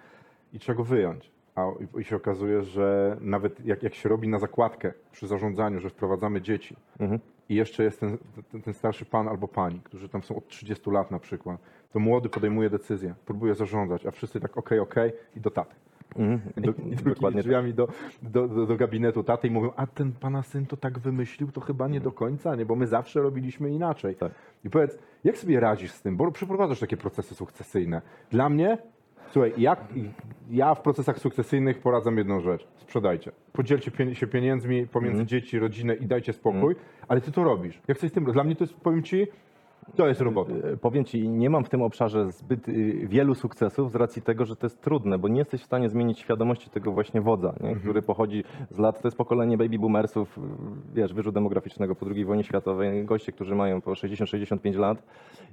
i 0.53 0.59
trzeba 0.59 0.77
go 0.77 0.83
wyjąć. 0.83 1.31
A 1.55 1.65
i, 1.97 1.99
i 2.01 2.03
się 2.03 2.15
okazuje, 2.15 2.63
że 2.63 3.17
nawet 3.21 3.65
jak, 3.65 3.83
jak 3.83 3.95
się 3.95 4.09
robi 4.09 4.27
na 4.27 4.39
zakładkę 4.39 4.93
przy 5.11 5.27
zarządzaniu, 5.27 5.79
że 5.79 5.89
wprowadzamy 5.89 6.41
dzieci, 6.41 6.75
Mhm. 6.99 7.19
i 7.49 7.55
jeszcze 7.55 7.83
jest 7.83 7.99
ten, 7.99 8.17
ten, 8.51 8.61
ten 8.61 8.73
starszy 8.73 9.05
pan 9.05 9.27
albo 9.27 9.47
pani, 9.47 9.81
którzy 9.83 10.09
tam 10.09 10.23
są 10.23 10.35
od 10.35 10.47
30 10.47 10.91
lat 10.91 11.11
na 11.11 11.19
przykład, 11.19 11.57
to 11.93 11.99
młody 11.99 12.29
podejmuje 12.29 12.69
decyzję, 12.69 13.13
próbuje 13.25 13.55
zarządzać, 13.55 14.05
a 14.05 14.11
wszyscy 14.11 14.39
tak 14.39 14.57
okej, 14.57 14.79
okej 14.79 15.11
i 15.35 15.39
do 15.41 15.51
taty. 15.51 15.75
Mhm. 16.15 16.39
Do, 16.65 16.73
dokładnie 17.09 17.39
tak. 17.39 17.45
drzwiami 17.45 17.73
do, 17.73 17.87
do, 18.21 18.47
do, 18.47 18.65
do 18.65 18.75
gabinetu 18.75 19.23
taty 19.23 19.47
i 19.47 19.51
mówią, 19.51 19.71
a 19.75 19.87
ten 19.87 20.11
pana 20.11 20.43
syn 20.43 20.65
to 20.65 20.77
tak 20.77 20.99
wymyślił, 20.99 21.51
to 21.51 21.61
chyba 21.61 21.87
nie 21.87 21.99
do 22.01 22.11
końca, 22.11 22.55
nie, 22.55 22.65
bo 22.65 22.75
my 22.75 22.87
zawsze 22.87 23.21
robiliśmy 23.21 23.69
inaczej. 23.69 24.15
Tak. 24.15 24.31
I 24.65 24.69
powiedz, 24.69 24.97
jak 25.23 25.37
sobie 25.37 25.59
radzisz 25.59 25.91
z 25.91 26.01
tym, 26.01 26.17
bo 26.17 26.31
przeprowadzasz 26.31 26.79
takie 26.79 26.97
procesy 26.97 27.35
sukcesyjne. 27.35 28.01
Dla 28.31 28.49
mnie, 28.49 28.77
słuchaj, 29.31 29.53
jak, 29.57 29.79
ja 30.49 30.75
w 30.75 30.81
procesach 30.81 31.19
sukcesyjnych 31.19 31.79
poradzam 31.79 32.17
jedną 32.17 32.41
rzecz, 32.41 32.67
sprzedajcie. 32.77 33.31
Podzielcie 33.53 33.91
pien- 33.91 34.13
się 34.13 34.27
pieniędzmi 34.27 34.87
pomiędzy 34.87 35.25
dzieci, 35.25 35.59
rodzinę 35.59 35.95
i 35.95 36.05
dajcie 36.05 36.33
spokój, 36.33 36.75
ale 37.07 37.21
ty 37.21 37.31
to 37.31 37.43
robisz. 37.43 37.81
Jak 37.87 37.97
coś 37.97 38.09
z 38.09 38.13
tym, 38.13 38.25
dla 38.25 38.43
mnie 38.43 38.55
to 38.55 38.63
jest, 38.63 38.73
powiem 38.73 39.03
ci, 39.03 39.27
to 39.95 40.07
jest 40.07 40.21
robota. 40.21 40.53
E, 40.53 40.77
Powiem 40.77 41.05
Ci, 41.05 41.29
nie 41.29 41.49
mam 41.49 41.63
w 41.63 41.69
tym 41.69 41.81
obszarze 41.81 42.31
zbyt 42.31 42.69
y, 42.69 43.07
wielu 43.07 43.35
sukcesów 43.35 43.91
z 43.91 43.95
racji 43.95 44.21
tego, 44.21 44.45
że 44.45 44.55
to 44.55 44.65
jest 44.65 44.81
trudne, 44.81 45.17
bo 45.17 45.27
nie 45.27 45.39
jesteś 45.39 45.61
w 45.61 45.65
stanie 45.65 45.89
zmienić 45.89 46.19
świadomości 46.19 46.69
tego 46.69 46.91
właśnie 46.91 47.21
wodza, 47.21 47.53
nie? 47.61 47.75
który 47.75 48.01
pochodzi 48.01 48.43
z 48.69 48.77
lat, 48.77 49.01
to 49.01 49.07
jest 49.07 49.17
pokolenie 49.17 49.57
baby 49.57 49.79
boomersów, 49.79 50.37
y, 50.37 50.41
wiesz, 50.93 51.13
wyżu 51.13 51.31
demograficznego 51.31 51.95
po 51.95 52.05
II 52.05 52.25
wojnie 52.25 52.43
światowej, 52.43 53.05
goście, 53.05 53.31
którzy 53.31 53.55
mają 53.55 53.81
po 53.81 53.91
60-65 53.91 54.79
lat 54.79 55.03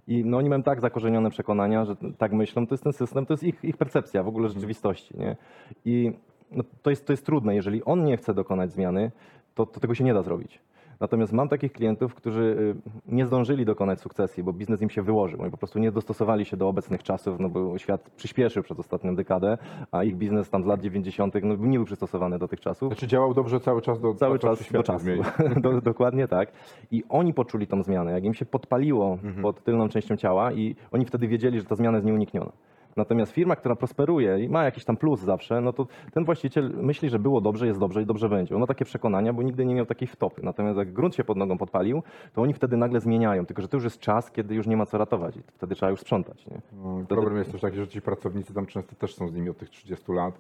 i 0.09 0.25
no, 0.25 0.39
oni 0.39 0.49
mają 0.49 0.63
tak 0.63 0.81
zakorzenione 0.81 1.31
przekonania, 1.31 1.85
że 1.85 1.97
tak 2.19 2.33
myślą, 2.33 2.67
to 2.67 2.75
jest 2.75 2.85
ten 2.85 2.93
system, 2.93 3.27
to 3.27 3.33
jest 3.33 3.45
ich, 3.45 3.65
ich 3.65 3.77
percepcja 3.77 4.23
w 4.23 4.29
ogóle 4.29 4.49
rzeczywistości. 4.49 5.19
Nie? 5.19 5.37
I 5.85 6.13
no, 6.53 6.65
to, 6.83 6.91
jest, 6.91 7.07
to 7.07 7.13
jest 7.13 7.27
trudne, 7.27 7.55
jeżeli 7.55 7.85
on 7.85 8.05
nie 8.05 8.17
chce 8.17 8.35
dokonać 8.35 8.73
zmiany, 8.73 9.11
to, 9.55 9.67
to 9.67 9.81
tego 9.81 9.95
się 9.95 10.05
nie 10.05 10.15
da 10.15 10.23
zrobić. 10.23 10.61
Natomiast 11.01 11.33
mam 11.33 11.49
takich 11.49 11.73
klientów, 11.73 12.15
którzy 12.15 12.43
y, 12.43 13.15
nie 13.15 13.27
zdążyli 13.27 13.65
dokonać 13.65 14.01
sukcesji, 14.01 14.43
bo 14.43 14.53
biznes 14.53 14.83
im 14.83 14.91
się 14.91 15.03
wyłożył. 15.03 15.43
Oni 15.43 15.51
po 15.51 15.57
prostu 15.57 15.79
nie 15.79 15.93
dostosowali 15.93 16.45
się 16.45 16.57
do 16.57 16.69
obecnych 16.69 17.03
czasów, 17.03 17.41
no 17.41 17.49
bo 17.49 17.79
świat 17.79 18.11
przyspieszył 18.17 18.63
przez 18.63 18.79
ostatnią 18.81 19.15
dekadę, 19.15 19.59
a 19.93 20.05
ich 20.05 20.17
biznes 20.17 20.51
tam 20.51 20.63
z 20.63 20.67
lat 20.67 20.81
90. 20.81 21.35
No, 21.43 21.57
nie 21.57 21.79
był 21.79 21.85
przystosowany 21.87 22.39
do 22.39 22.49
tych 22.49 22.61
czasów. 22.61 22.89
Znaczy 22.89 23.07
działał 23.07 23.35
dobrze 23.35 23.61
cały 23.61 23.83
czas 23.83 24.01
do 24.01 24.15
Cały 24.15 24.39
czas 24.39 24.73
do 24.73 24.83
czasu. 24.83 25.07
do, 25.63 25.81
dokładnie 25.81 26.29
tak. 26.29 26.53
I 26.91 27.05
oni 27.09 27.35
poczuli 27.35 27.67
tą 27.67 27.83
zmianę. 27.83 28.13
Jak 28.13 28.25
im 28.25 28.35
się 28.35 28.47
podpaliło 28.47 29.13
Mhm. 29.13 29.43
pod 29.43 29.65
tylną 29.65 29.89
częścią 29.89 30.17
ciała 30.17 30.53
i 30.53 30.77
oni 30.93 31.05
wtedy 31.05 31.29
wiedzieli, 31.29 31.61
że 31.61 31.67
ta 31.67 31.75
zmiana 31.75 31.97
jest 31.97 32.07
nieunikniona. 32.07 32.53
Natomiast 32.97 33.33
firma, 33.33 33.57
która 33.57 33.77
prosperuje 33.77 34.45
i 34.45 34.49
ma 34.49 34.65
jakiś 34.65 34.85
tam 34.85 34.97
plus 34.97 35.21
zawsze, 35.21 35.61
no 35.61 35.73
to 35.73 35.87
ten 36.13 36.25
właściciel 36.25 36.71
myśli, 36.83 37.11
że 37.11 37.19
było 37.19 37.41
dobrze, 37.41 37.67
jest 37.67 37.81
dobrze 37.81 38.03
i 38.03 38.07
dobrze 38.07 38.29
będzie. 38.29 38.55
On 38.55 38.61
ma 38.61 38.67
takie 38.67 38.85
przekonania, 38.85 39.33
bo 39.33 39.43
nigdy 39.43 39.65
nie 39.65 39.75
miał 39.75 39.87
takiej 39.87 40.09
wtopy. 40.09 40.43
Natomiast 40.43 40.79
jak 40.79 40.93
grunt 40.93 41.15
się 41.15 41.25
pod 41.25 41.37
nogą 41.37 41.59
podpalił, 41.59 42.03
to 42.35 42.43
oni 42.43 42.55
wtedy 42.55 42.77
nagle 42.77 43.01
zmieniają. 43.01 43.47
Tylko, 43.47 43.63
że 43.63 43.69
to 43.69 43.77
już 43.77 43.85
jest 43.85 44.01
czas, 44.01 44.31
kiedy 44.31 44.55
już 44.55 44.67
nie 44.67 44.77
ma 44.77 44.87
co 44.87 44.99
ratować. 44.99 45.37
I 45.37 45.43
wtedy 45.55 45.75
trzeba 45.75 45.91
już 45.91 46.01
sprzątać. 46.01 46.47
Nie? 46.47 46.61
No, 46.73 47.05
problem 47.09 47.37
jest 47.37 47.53
też 47.53 47.61
taki, 47.61 47.77
że 47.77 47.89
ci 47.89 48.03
pracownicy 48.03 48.55
tam 48.55 48.67
często 48.67 48.95
też 48.95 49.15
są 49.15 49.29
z 49.29 49.35
nimi 49.35 49.51
od 49.51 49.59
tych 49.59 49.71
30 49.71 50.13
lat. 50.13 50.35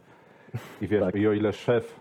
I 0.81 0.89
wiesz, 0.89 1.05
Tak. 1.07 1.15
i 1.15 1.29
o 1.29 1.33
ile 1.33 1.53
szef, 1.53 2.01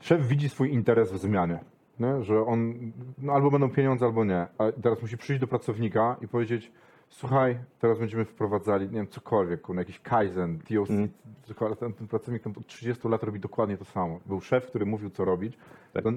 szef 0.00 0.26
widzi 0.26 0.48
swój 0.48 0.72
interes 0.72 1.12
w 1.12 1.18
zmianie, 1.18 1.58
nie? 2.00 2.22
że 2.22 2.40
on 2.40 2.74
no, 3.18 3.32
albo 3.32 3.50
będą 3.50 3.70
pieniądze, 3.70 4.06
albo 4.06 4.24
nie. 4.24 4.46
A 4.58 4.72
teraz 4.82 5.02
musi 5.02 5.18
przyjść 5.18 5.40
do 5.40 5.46
pracownika 5.46 6.16
i 6.22 6.28
powiedzieć, 6.28 6.72
słuchaj, 7.10 7.58
teraz 7.78 7.98
będziemy 7.98 8.24
wprowadzali, 8.24 8.86
nie 8.86 8.92
wiem, 8.92 9.08
cokolwiek, 9.08 9.60
kurwa, 9.60 9.80
jakiś 9.80 10.00
Kaizen, 10.00 10.58
TOC, 10.58 10.90
Mm. 10.90 11.08
cokolwiek, 11.42 11.78
ten, 11.78 11.92
ten 11.92 12.08
pracownik 12.08 12.42
tam 12.42 12.52
od 12.56 12.66
30 12.66 13.08
lat 13.08 13.22
robi 13.22 13.40
dokładnie 13.40 13.76
to 13.76 13.84
samo. 13.84 14.20
Był 14.26 14.40
szef, 14.40 14.66
który 14.66 14.86
mówił, 14.86 15.10
co 15.10 15.24
robić. 15.24 15.58
Tak. 15.92 16.02
To, 16.04 16.10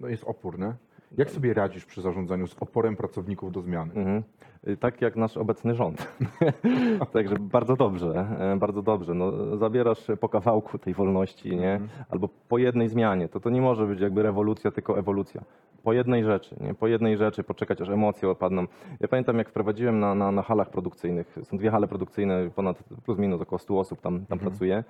no 0.00 0.08
jest 0.08 0.24
opór, 0.24 0.58
nie? 0.58 0.74
Jak 1.18 1.30
sobie 1.30 1.54
radzisz 1.54 1.84
przy 1.84 2.02
zarządzaniu 2.02 2.46
z 2.46 2.56
oporem 2.60 2.96
pracowników 2.96 3.52
do 3.52 3.60
zmiany? 3.62 3.94
Mhm. 3.94 4.22
Y, 4.66 4.76
Tak 4.76 5.02
jak 5.02 5.16
nasz 5.16 5.36
obecny 5.36 5.74
rząd. 5.74 6.12
Także 7.12 7.36
bardzo 7.40 7.76
dobrze, 7.76 8.26
e, 8.38 8.56
bardzo 8.56 8.82
dobrze. 8.82 9.14
No, 9.14 9.56
zabierasz 9.56 10.06
po 10.20 10.28
kawałku 10.28 10.78
tej 10.78 10.94
wolności, 10.94 11.56
nie? 11.56 11.80
Albo 12.10 12.28
po 12.48 12.58
jednej 12.58 12.88
zmianie. 12.88 13.28
To 13.28 13.40
to 13.40 13.50
nie 13.50 13.60
może 13.60 13.86
być 13.86 14.00
jakby 14.00 14.22
rewolucja, 14.22 14.70
tylko 14.70 14.98
ewolucja. 14.98 15.42
Po 15.82 15.92
jednej 15.92 16.24
rzeczy, 16.24 16.56
nie? 16.60 16.74
Po 16.74 16.88
jednej 16.88 17.16
rzeczy 17.16 17.42
poczekać, 17.42 17.80
aż 17.80 17.88
emocje 17.88 18.28
opadną. 18.30 18.66
Ja 19.00 19.08
pamiętam, 19.08 19.38
jak 19.38 19.48
wprowadziłem 19.48 20.00
na, 20.00 20.14
na, 20.14 20.32
na 20.32 20.42
halach 20.42 20.70
produkcyjnych, 20.70 21.38
są 21.42 21.58
dwie 21.58 21.70
hale 21.70 21.88
produkcyjne, 21.88 22.50
ponad 22.54 22.82
plus 23.04 23.18
minus 23.18 23.40
około 23.40 23.58
100 23.58 23.78
osób 23.78 24.00
tam, 24.00 24.26
tam 24.26 24.38
pracuje 24.38 24.84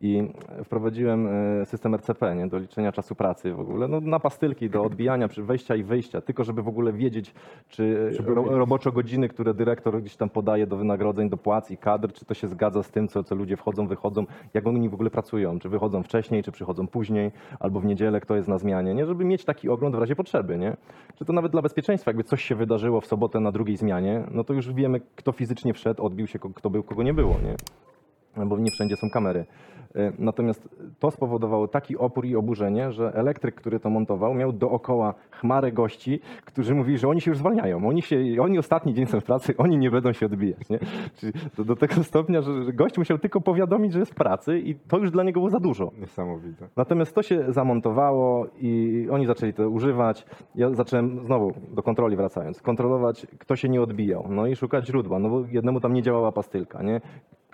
i 0.00 0.28
wprowadziłem 0.64 1.28
e, 1.60 1.66
system 1.66 1.94
RCP, 1.94 2.36
nie? 2.36 2.46
Do 2.46 2.58
liczenia 2.58 2.92
czasu 2.92 3.14
pracy 3.14 3.52
w 3.52 3.60
ogóle, 3.60 3.88
no, 3.88 4.00
na 4.00 4.20
pastylki 4.20 4.70
do 4.70 4.82
odbijania 4.82 5.28
wejścia 5.38 5.76
i 5.76 5.82
wyjścia, 5.82 6.20
tylko 6.20 6.44
żeby 6.44 6.62
w 6.62 6.68
ogóle 6.68 6.92
wiedzieć, 6.92 7.34
czy 7.68 8.10
roboczo 8.48 8.92
godziny, 9.10 9.28
które 9.28 9.54
dyrektor 9.54 10.00
gdzieś 10.00 10.16
tam 10.16 10.30
podaje 10.30 10.66
do 10.66 10.76
wynagrodzeń, 10.76 11.30
do 11.30 11.36
płac 11.36 11.70
i 11.70 11.76
kadr, 11.76 12.12
czy 12.12 12.24
to 12.24 12.34
się 12.34 12.48
zgadza 12.48 12.82
z 12.82 12.90
tym, 12.90 13.08
co, 13.08 13.24
co 13.24 13.34
ludzie 13.34 13.56
wchodzą, 13.56 13.86
wychodzą, 13.86 14.26
jak 14.54 14.66
oni 14.66 14.88
w 14.88 14.94
ogóle 14.94 15.10
pracują, 15.10 15.58
czy 15.58 15.68
wychodzą 15.68 16.02
wcześniej, 16.02 16.42
czy 16.42 16.52
przychodzą 16.52 16.86
później, 16.86 17.30
albo 17.60 17.80
w 17.80 17.84
niedzielę, 17.84 18.20
kto 18.20 18.36
jest 18.36 18.48
na 18.48 18.58
zmianie, 18.58 18.94
nie? 18.94 19.06
Żeby 19.06 19.24
mieć 19.24 19.44
taki 19.44 19.68
ogląd 19.68 19.96
w 19.96 19.98
razie 19.98 20.16
potrzeby, 20.16 20.58
nie? 20.58 20.76
Czy 21.16 21.24
to 21.24 21.32
nawet 21.32 21.52
dla 21.52 21.62
bezpieczeństwa, 21.62 22.10
jakby 22.10 22.24
coś 22.24 22.44
się 22.44 22.54
wydarzyło 22.54 23.00
w 23.00 23.06
sobotę 23.06 23.40
na 23.40 23.52
drugiej 23.52 23.76
zmianie, 23.76 24.24
no 24.30 24.44
to 24.44 24.54
już 24.54 24.72
wiemy, 24.72 25.00
kto 25.16 25.32
fizycznie 25.32 25.74
wszedł, 25.74 26.02
odbił 26.06 26.26
się, 26.26 26.38
kto 26.54 26.70
był, 26.70 26.82
kogo 26.82 27.02
nie 27.02 27.14
było, 27.14 27.34
nie? 27.44 27.54
Bo 28.36 28.58
nie 28.58 28.70
wszędzie 28.70 28.96
są 28.96 29.10
kamery. 29.10 29.44
E, 29.94 30.12
Natomiast 30.18 30.68
to 30.98 31.10
spowodowało 31.10 31.68
taki 31.68 31.96
opór 31.96 32.26
i 32.26 32.36
oburzenie, 32.36 32.92
że 32.92 33.14
elektryk, 33.14 33.54
który 33.54 33.80
to 33.80 33.90
montował, 33.90 34.34
miał 34.34 34.52
dookoła 34.52 35.14
chmarę 35.30 35.72
gości, 35.72 36.20
którzy 36.44 36.74
mówili, 36.74 36.98
że 36.98 37.08
oni 37.08 37.20
się 37.20 37.30
już 37.30 37.38
zwalniają. 37.38 37.88
Oni, 37.88 38.02
się, 38.02 38.24
oni 38.40 38.58
ostatni 38.58 38.94
dzień 38.94 39.06
są 39.06 39.20
w 39.20 39.24
pracy, 39.24 39.54
oni 39.58 39.78
nie 39.78 39.90
będą 39.90 40.12
się 40.12 40.26
odbijać. 40.26 40.68
Nie? 40.68 40.78
Czyli 41.16 41.32
do, 41.56 41.64
do 41.64 41.76
tego 41.76 42.04
stopnia, 42.04 42.42
że, 42.42 42.64
że 42.64 42.72
gość 42.72 42.98
musiał 42.98 43.18
tylko 43.18 43.40
powiadomić, 43.40 43.92
że 43.92 43.98
jest 43.98 44.12
w 44.12 44.14
pracy 44.14 44.58
i 44.60 44.74
to 44.74 44.98
już 44.98 45.10
dla 45.10 45.22
niego 45.22 45.40
było 45.40 45.50
za 45.50 45.60
dużo. 45.60 45.90
Niesamowite. 46.00 46.68
Natomiast 46.76 47.14
to 47.14 47.22
się 47.22 47.52
zamontowało 47.52 48.46
i 48.60 49.06
oni 49.10 49.26
zaczęli 49.26 49.52
to 49.52 49.68
używać. 49.70 50.26
Ja 50.54 50.70
zacząłem 50.74 51.24
znowu 51.24 51.52
do 51.74 51.82
kontroli 51.82 52.16
wracając, 52.16 52.62
kontrolować, 52.62 53.26
kto 53.38 53.56
się 53.56 53.68
nie 53.68 53.82
odbijał. 53.82 54.26
No 54.28 54.46
i 54.46 54.56
szukać 54.56 54.86
źródła, 54.86 55.18
no 55.18 55.28
bo 55.28 55.44
jednemu 55.50 55.80
tam 55.80 55.92
nie 55.92 56.02
działała 56.02 56.32
pastylka, 56.32 56.82
nie? 56.82 57.00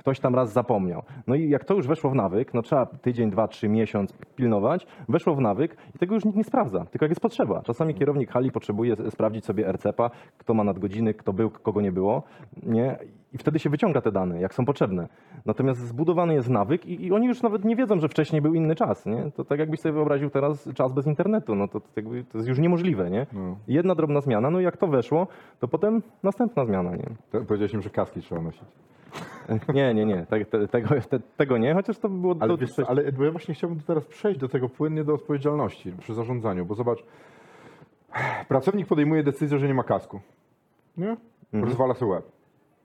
Ktoś 0.07 0.21
tam 0.21 0.35
raz 0.35 0.53
zapomniał. 0.53 1.03
No 1.27 1.35
i 1.35 1.49
jak 1.49 1.65
to 1.65 1.75
już 1.75 1.87
weszło 1.87 2.11
w 2.11 2.15
nawyk, 2.15 2.55
no 2.55 2.63
trzeba 2.63 2.87
tydzień, 2.87 3.31
dwa, 3.31 3.49
trzy, 3.49 3.69
miesiąc 3.69 4.13
pilnować, 4.37 4.87
weszło 5.09 5.35
w 5.35 5.41
nawyk 5.41 5.77
i 5.95 5.99
tego 5.99 6.15
już 6.15 6.25
nikt 6.25 6.37
nie 6.37 6.45
sprawdza, 6.45 6.85
tylko 6.85 7.05
jak 7.05 7.11
jest 7.11 7.21
potrzeba. 7.21 7.63
Czasami 7.63 7.95
kierownik 7.95 8.31
hali 8.31 8.53
potrzebuje 8.53 8.97
sprawdzić 9.11 9.45
sobie 9.45 9.73
RCP-a, 9.73 10.11
kto 10.39 10.55
ma 10.55 10.65
nadgodziny, 10.65 11.15
kto 11.15 11.33
był, 11.33 11.51
kogo 11.51 11.81
nie 11.81 11.93
było, 11.93 12.23
nie? 12.63 12.99
I 13.33 13.39
wtedy 13.39 13.59
się 13.59 13.71
wyciąga 13.71 14.01
te 14.01 14.13
dane, 14.13 14.41
jak 14.41 14.55
są 14.55 14.65
potrzebne. 14.65 15.09
Natomiast 15.47 15.81
zbudowany 15.81 16.35
jest 16.35 16.49
nawyk 16.49 16.87
i, 16.87 17.07
i 17.07 17.13
oni 17.13 17.27
już 17.27 17.43
nawet 17.43 17.65
nie 17.65 17.77
wiedzą, 17.77 18.01
że 18.01 18.09
wcześniej 18.09 18.43
był 18.43 18.55
inny 18.55 18.75
czas, 18.75 19.07
nie? 19.07 19.31
To 19.37 19.45
tak 19.45 19.59
jakbyś 19.59 19.81
sobie 19.81 19.93
wyobraził 19.93 20.31
teraz 20.31 20.69
czas 20.75 20.93
bez 20.93 21.07
internetu, 21.07 21.55
no 21.55 21.69
to, 21.69 21.81
to, 21.81 21.87
jakby, 21.97 22.25
to 22.25 22.39
jest 22.39 22.49
już 22.49 22.59
niemożliwe, 22.59 23.11
nie? 23.11 23.27
No. 23.33 23.57
Jedna 23.69 23.95
drobna 23.95 24.21
zmiana, 24.21 24.51
no 24.51 24.61
i 24.61 24.65
jak 24.65 24.77
to 24.77 24.87
weszło, 24.87 25.27
to 25.61 25.69
potem 25.69 26.03
następna 26.23 26.65
zmiana, 26.65 26.97
nie? 26.97 27.07
Powiedziałeś 27.31 27.75
im, 27.75 27.83
że 27.83 27.91
kaski 27.91 28.21
trzeba 28.21 28.41
nosić. 28.41 28.65
Nie, 29.75 29.95
nie, 29.95 30.07
nie, 30.07 30.27
te, 30.27 30.45
te, 30.45 30.69
tego, 30.69 30.89
te, 31.11 31.21
tego 31.37 31.59
nie, 31.59 31.75
chociaż 31.75 31.99
to 31.99 32.09
by 32.09 32.19
było... 32.19 32.37
Ale, 32.41 32.49
do, 32.49 32.57
wiesz, 32.57 32.73
co, 32.73 32.91
ale 32.91 33.13
bo 33.13 33.25
ja 33.25 33.31
właśnie 33.31 33.55
chciałbym 33.55 33.81
teraz 33.81 34.05
przejść 34.05 34.41
do 34.41 34.49
tego 34.49 34.69
płynnie 34.69 35.05
do 35.05 35.15
odpowiedzialności 35.15 35.93
przy 35.93 36.15
zarządzaniu, 36.15 36.67
bo 36.67 36.75
zobacz, 36.75 37.05
pracownik 38.49 38.87
podejmuje 38.87 39.23
decyzję, 39.23 39.59
że 39.59 39.69
nie 39.69 39.75
ma 39.75 39.83
kasku. 39.83 40.21
Nie? 40.97 41.17
Rozwala 41.53 41.95
sobie 41.95 42.13
łeb. 42.13 42.25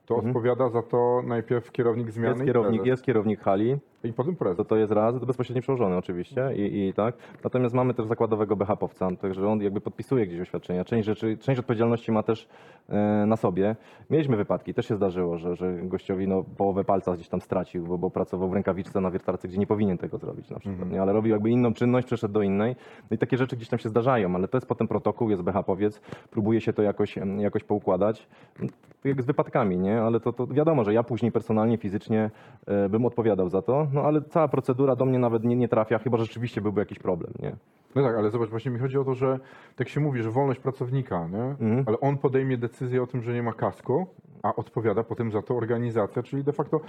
To 0.06 0.16
odpowiada 0.16 0.70
za 0.70 0.82
to 0.82 1.22
najpierw 1.25 1.72
kierownik 1.72 2.12
zmiany 2.12 2.36
jest, 2.36 2.46
kierownik, 2.46 2.86
jest 2.86 3.04
kierownik 3.04 3.42
hali, 3.42 3.78
i 4.03 4.13
potem 4.13 4.36
prezes. 4.36 4.58
to 4.58 4.65
to 4.65 4.75
jest 4.75 4.91
raz, 4.91 5.20
to 5.20 5.25
bezpośrednio 5.25 5.62
przełożony 5.62 5.98
oczywiście 5.98 6.53
i, 6.55 6.88
i 6.88 6.93
tak. 6.93 7.15
Natomiast 7.43 7.75
mamy 7.75 7.93
też 7.93 8.05
zakładowego 8.05 8.55
BHP-owca, 8.55 9.15
także 9.15 9.48
on 9.48 9.62
jakby 9.62 9.81
podpisuje 9.81 10.27
gdzieś 10.27 10.41
oświadczenia. 10.41 10.86
Część 10.86 11.05
rzeczy, 11.05 11.38
część 11.38 11.60
odpowiedzialności 11.60 12.12
ma 12.12 12.24
też 12.24 12.48
e, 12.89 13.25
na 13.27 13.36
sobie. 13.36 13.75
Mieliśmy 14.10 14.38
wypadki, 14.38 14.74
też 14.74 14.88
się 14.88 14.96
zdarzyło, 14.96 15.38
że, 15.38 15.55
że 15.55 15.74
gościowi 15.84 16.27
no, 16.27 16.43
połowę 16.58 16.84
palca 16.84 17.13
gdzieś 17.13 17.29
tam 17.29 17.41
stracił, 17.41 17.84
bo, 17.84 17.98
bo 17.98 18.10
pracował 18.10 18.50
w 18.50 18.53
rękawiczce 18.53 19.01
na 19.01 19.12
wiertarce, 19.12 19.48
gdzie 19.48 19.58
nie 19.58 19.67
powinien 19.67 19.98
tego 19.98 20.17
zrobić 20.17 20.50
na 20.50 20.60
przykład, 20.60 20.91
nie? 20.91 21.01
ale 21.01 21.13
robił 21.13 21.31
jakby 21.31 21.50
inną 21.50 21.74
czynność, 21.74 22.08
przeszedł 22.08 22.34
do 22.34 22.41
innej. 22.41 22.75
No 23.12 23.15
i 23.15 23.17
takie 23.17 23.38
rzeczy 23.38 23.55
gdzieś 23.55 23.70
tam 23.70 23.79
się 23.79 23.89
zdarzają, 23.89 24.36
ale 24.36 24.48
to 24.48 24.58
jest 24.58 24.67
potem 24.67 24.88
protokół, 24.88 25.29
jest 25.29 25.41
BHP-owiec, 25.41 26.01
próbuje 26.31 26.62
się 26.62 26.74
to 26.74 26.81
jakoś, 26.81 27.15
jakoś 27.38 27.63
poukładać. 27.63 28.27
Tak 28.60 28.70
Jak 29.03 29.22
z 29.22 29.25
wypadkami, 29.25 29.77
nie? 29.77 30.01
Ale 30.01 30.20
to, 30.20 30.34
to 30.34 30.48
wiadomo, 30.48 30.84
że 30.84 30.93
ja 30.93 31.03
później 31.03 31.31
personalnie, 31.31 31.77
fizycznie 31.77 32.31
e, 32.67 32.89
bym 32.89 33.05
odpowiadał 33.05 33.50
za 33.50 33.62
to, 33.62 33.88
no 33.93 34.01
ale 34.01 34.21
cała 34.21 34.48
procedura 34.48 34.95
do 34.95 35.05
mnie 35.05 35.19
nawet 35.19 35.43
nie, 35.43 35.55
nie 35.55 35.67
trafia, 35.67 36.00
chyba 36.00 36.17
że 36.17 36.24
rzeczywiście 36.25 36.62
byłby 36.62 36.81
jakiś 36.81 37.00
problem, 37.00 37.33
nie? 37.39 37.55
No 37.95 38.03
tak, 38.03 38.15
ale 38.17 38.29
zobacz, 38.29 38.50
właśnie 38.50 38.71
mi 38.71 38.79
chodzi 38.79 38.98
o 38.98 39.03
to, 39.03 39.15
że 39.15 39.39
tak 39.75 39.89
się 39.89 40.00
mówi, 40.00 40.21
że 40.24 40.31
wolność 40.31 40.60
pracownika, 40.60 41.27
nie? 41.27 41.55
ale 41.86 42.00
on 42.00 42.17
podejmie 42.17 42.57
decyzję 42.57 43.03
o 43.03 43.07
tym, 43.07 43.21
że 43.21 43.33
nie 43.33 43.43
ma 43.43 43.53
kasku, 43.53 44.07
a 44.43 44.55
odpowiada 44.55 45.03
potem 45.03 45.31
za 45.31 45.41
to 45.41 45.55
organizacja, 45.55 46.24
czyli 46.24 46.43
de 46.43 46.53
facto, 46.53 46.79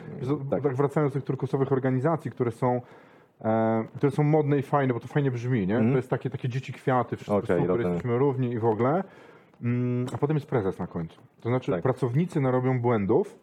tak, 0.50 0.62
Tak. 0.62 0.74
wracając 0.76 1.12
do 1.12 1.20
tych 1.20 1.26
turkusowych 1.26 1.72
organizacji, 1.72 2.30
które 2.30 2.50
są 2.50 2.80
e, 3.44 3.84
które 3.96 4.10
są 4.10 4.22
modne 4.22 4.58
i 4.58 4.62
fajne, 4.62 4.94
bo 4.94 5.00
to 5.00 5.08
fajnie 5.08 5.30
brzmi, 5.30 5.66
nie? 5.66 5.78
To 5.78 5.96
jest 5.96 6.10
takie, 6.10 6.30
takie 6.30 6.48
dzieci 6.48 6.72
kwiaty, 6.72 7.16
wszystko 7.16 7.36
Okej, 7.36 7.46
super, 7.46 7.68
rozumiem. 7.68 7.92
jesteśmy 7.92 8.18
równi 8.18 8.52
i 8.52 8.58
w 8.58 8.64
ogóle, 8.64 9.04
mm, 9.62 10.06
a 10.14 10.18
potem 10.18 10.36
jest 10.36 10.46
prezes 10.46 10.78
na 10.78 10.86
końcu. 10.86 11.20
To 11.40 11.48
znaczy 11.48 11.72
Tak. 11.72 11.82
pracownicy 11.82 12.40
narobią 12.40 12.80
błędów, 12.80 13.38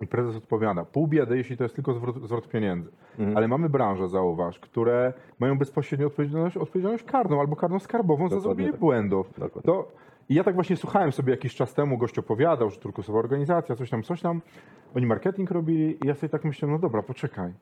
i 0.00 0.06
prezes 0.06 0.36
odpowiada. 0.36 0.84
Pół 0.84 1.06
biedy, 1.06 1.36
jeśli 1.36 1.56
to 1.56 1.64
jest 1.64 1.74
tylko 1.74 1.94
zwrot, 1.94 2.22
zwrot 2.22 2.48
pieniędzy. 2.48 2.90
Mhm. 3.18 3.36
Ale 3.36 3.48
mamy 3.48 3.68
branże, 3.68 4.08
zauważ, 4.08 4.58
które 4.58 5.12
mają 5.38 5.58
bezpośrednią 5.58 6.06
odpowiedzialność, 6.06 6.56
odpowiedzialność 6.56 7.04
karną 7.04 7.40
albo 7.40 7.56
karną 7.56 7.78
skarbową 7.78 8.28
za 8.28 8.40
zrobienie 8.40 8.70
tak. 8.70 8.80
błędów. 8.80 9.30
Dokładnie. 9.38 9.62
To, 9.62 9.92
I 10.28 10.34
ja 10.34 10.44
tak 10.44 10.54
właśnie 10.54 10.76
słuchałem 10.76 11.12
sobie 11.12 11.30
jakiś 11.30 11.54
czas 11.54 11.74
temu, 11.74 11.98
gość 11.98 12.18
opowiadał, 12.18 12.70
że 12.70 12.76
turkusowa 12.80 13.18
organizacja, 13.18 13.76
coś 13.76 13.90
tam, 13.90 14.02
coś 14.02 14.20
tam. 14.20 14.40
Oni 14.96 15.06
marketing 15.06 15.50
robili 15.50 15.98
i 16.04 16.06
ja 16.06 16.14
sobie 16.14 16.28
tak 16.28 16.44
myślałem, 16.44 16.76
no 16.76 16.78
dobra, 16.78 17.02
poczekaj. 17.02 17.52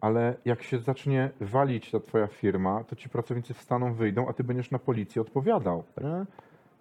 Ale 0.00 0.34
jak 0.44 0.62
się 0.62 0.78
zacznie 0.78 1.30
walić 1.40 1.90
ta 1.90 2.00
twoja 2.00 2.26
firma, 2.26 2.84
to 2.84 2.96
ci 2.96 3.08
pracownicy 3.08 3.54
wstaną, 3.54 3.94
wyjdą, 3.94 4.28
a 4.28 4.32
ty 4.32 4.44
będziesz 4.44 4.70
na 4.70 4.78
policję 4.78 5.22
odpowiadał. 5.22 5.84
Nie? 6.00 6.26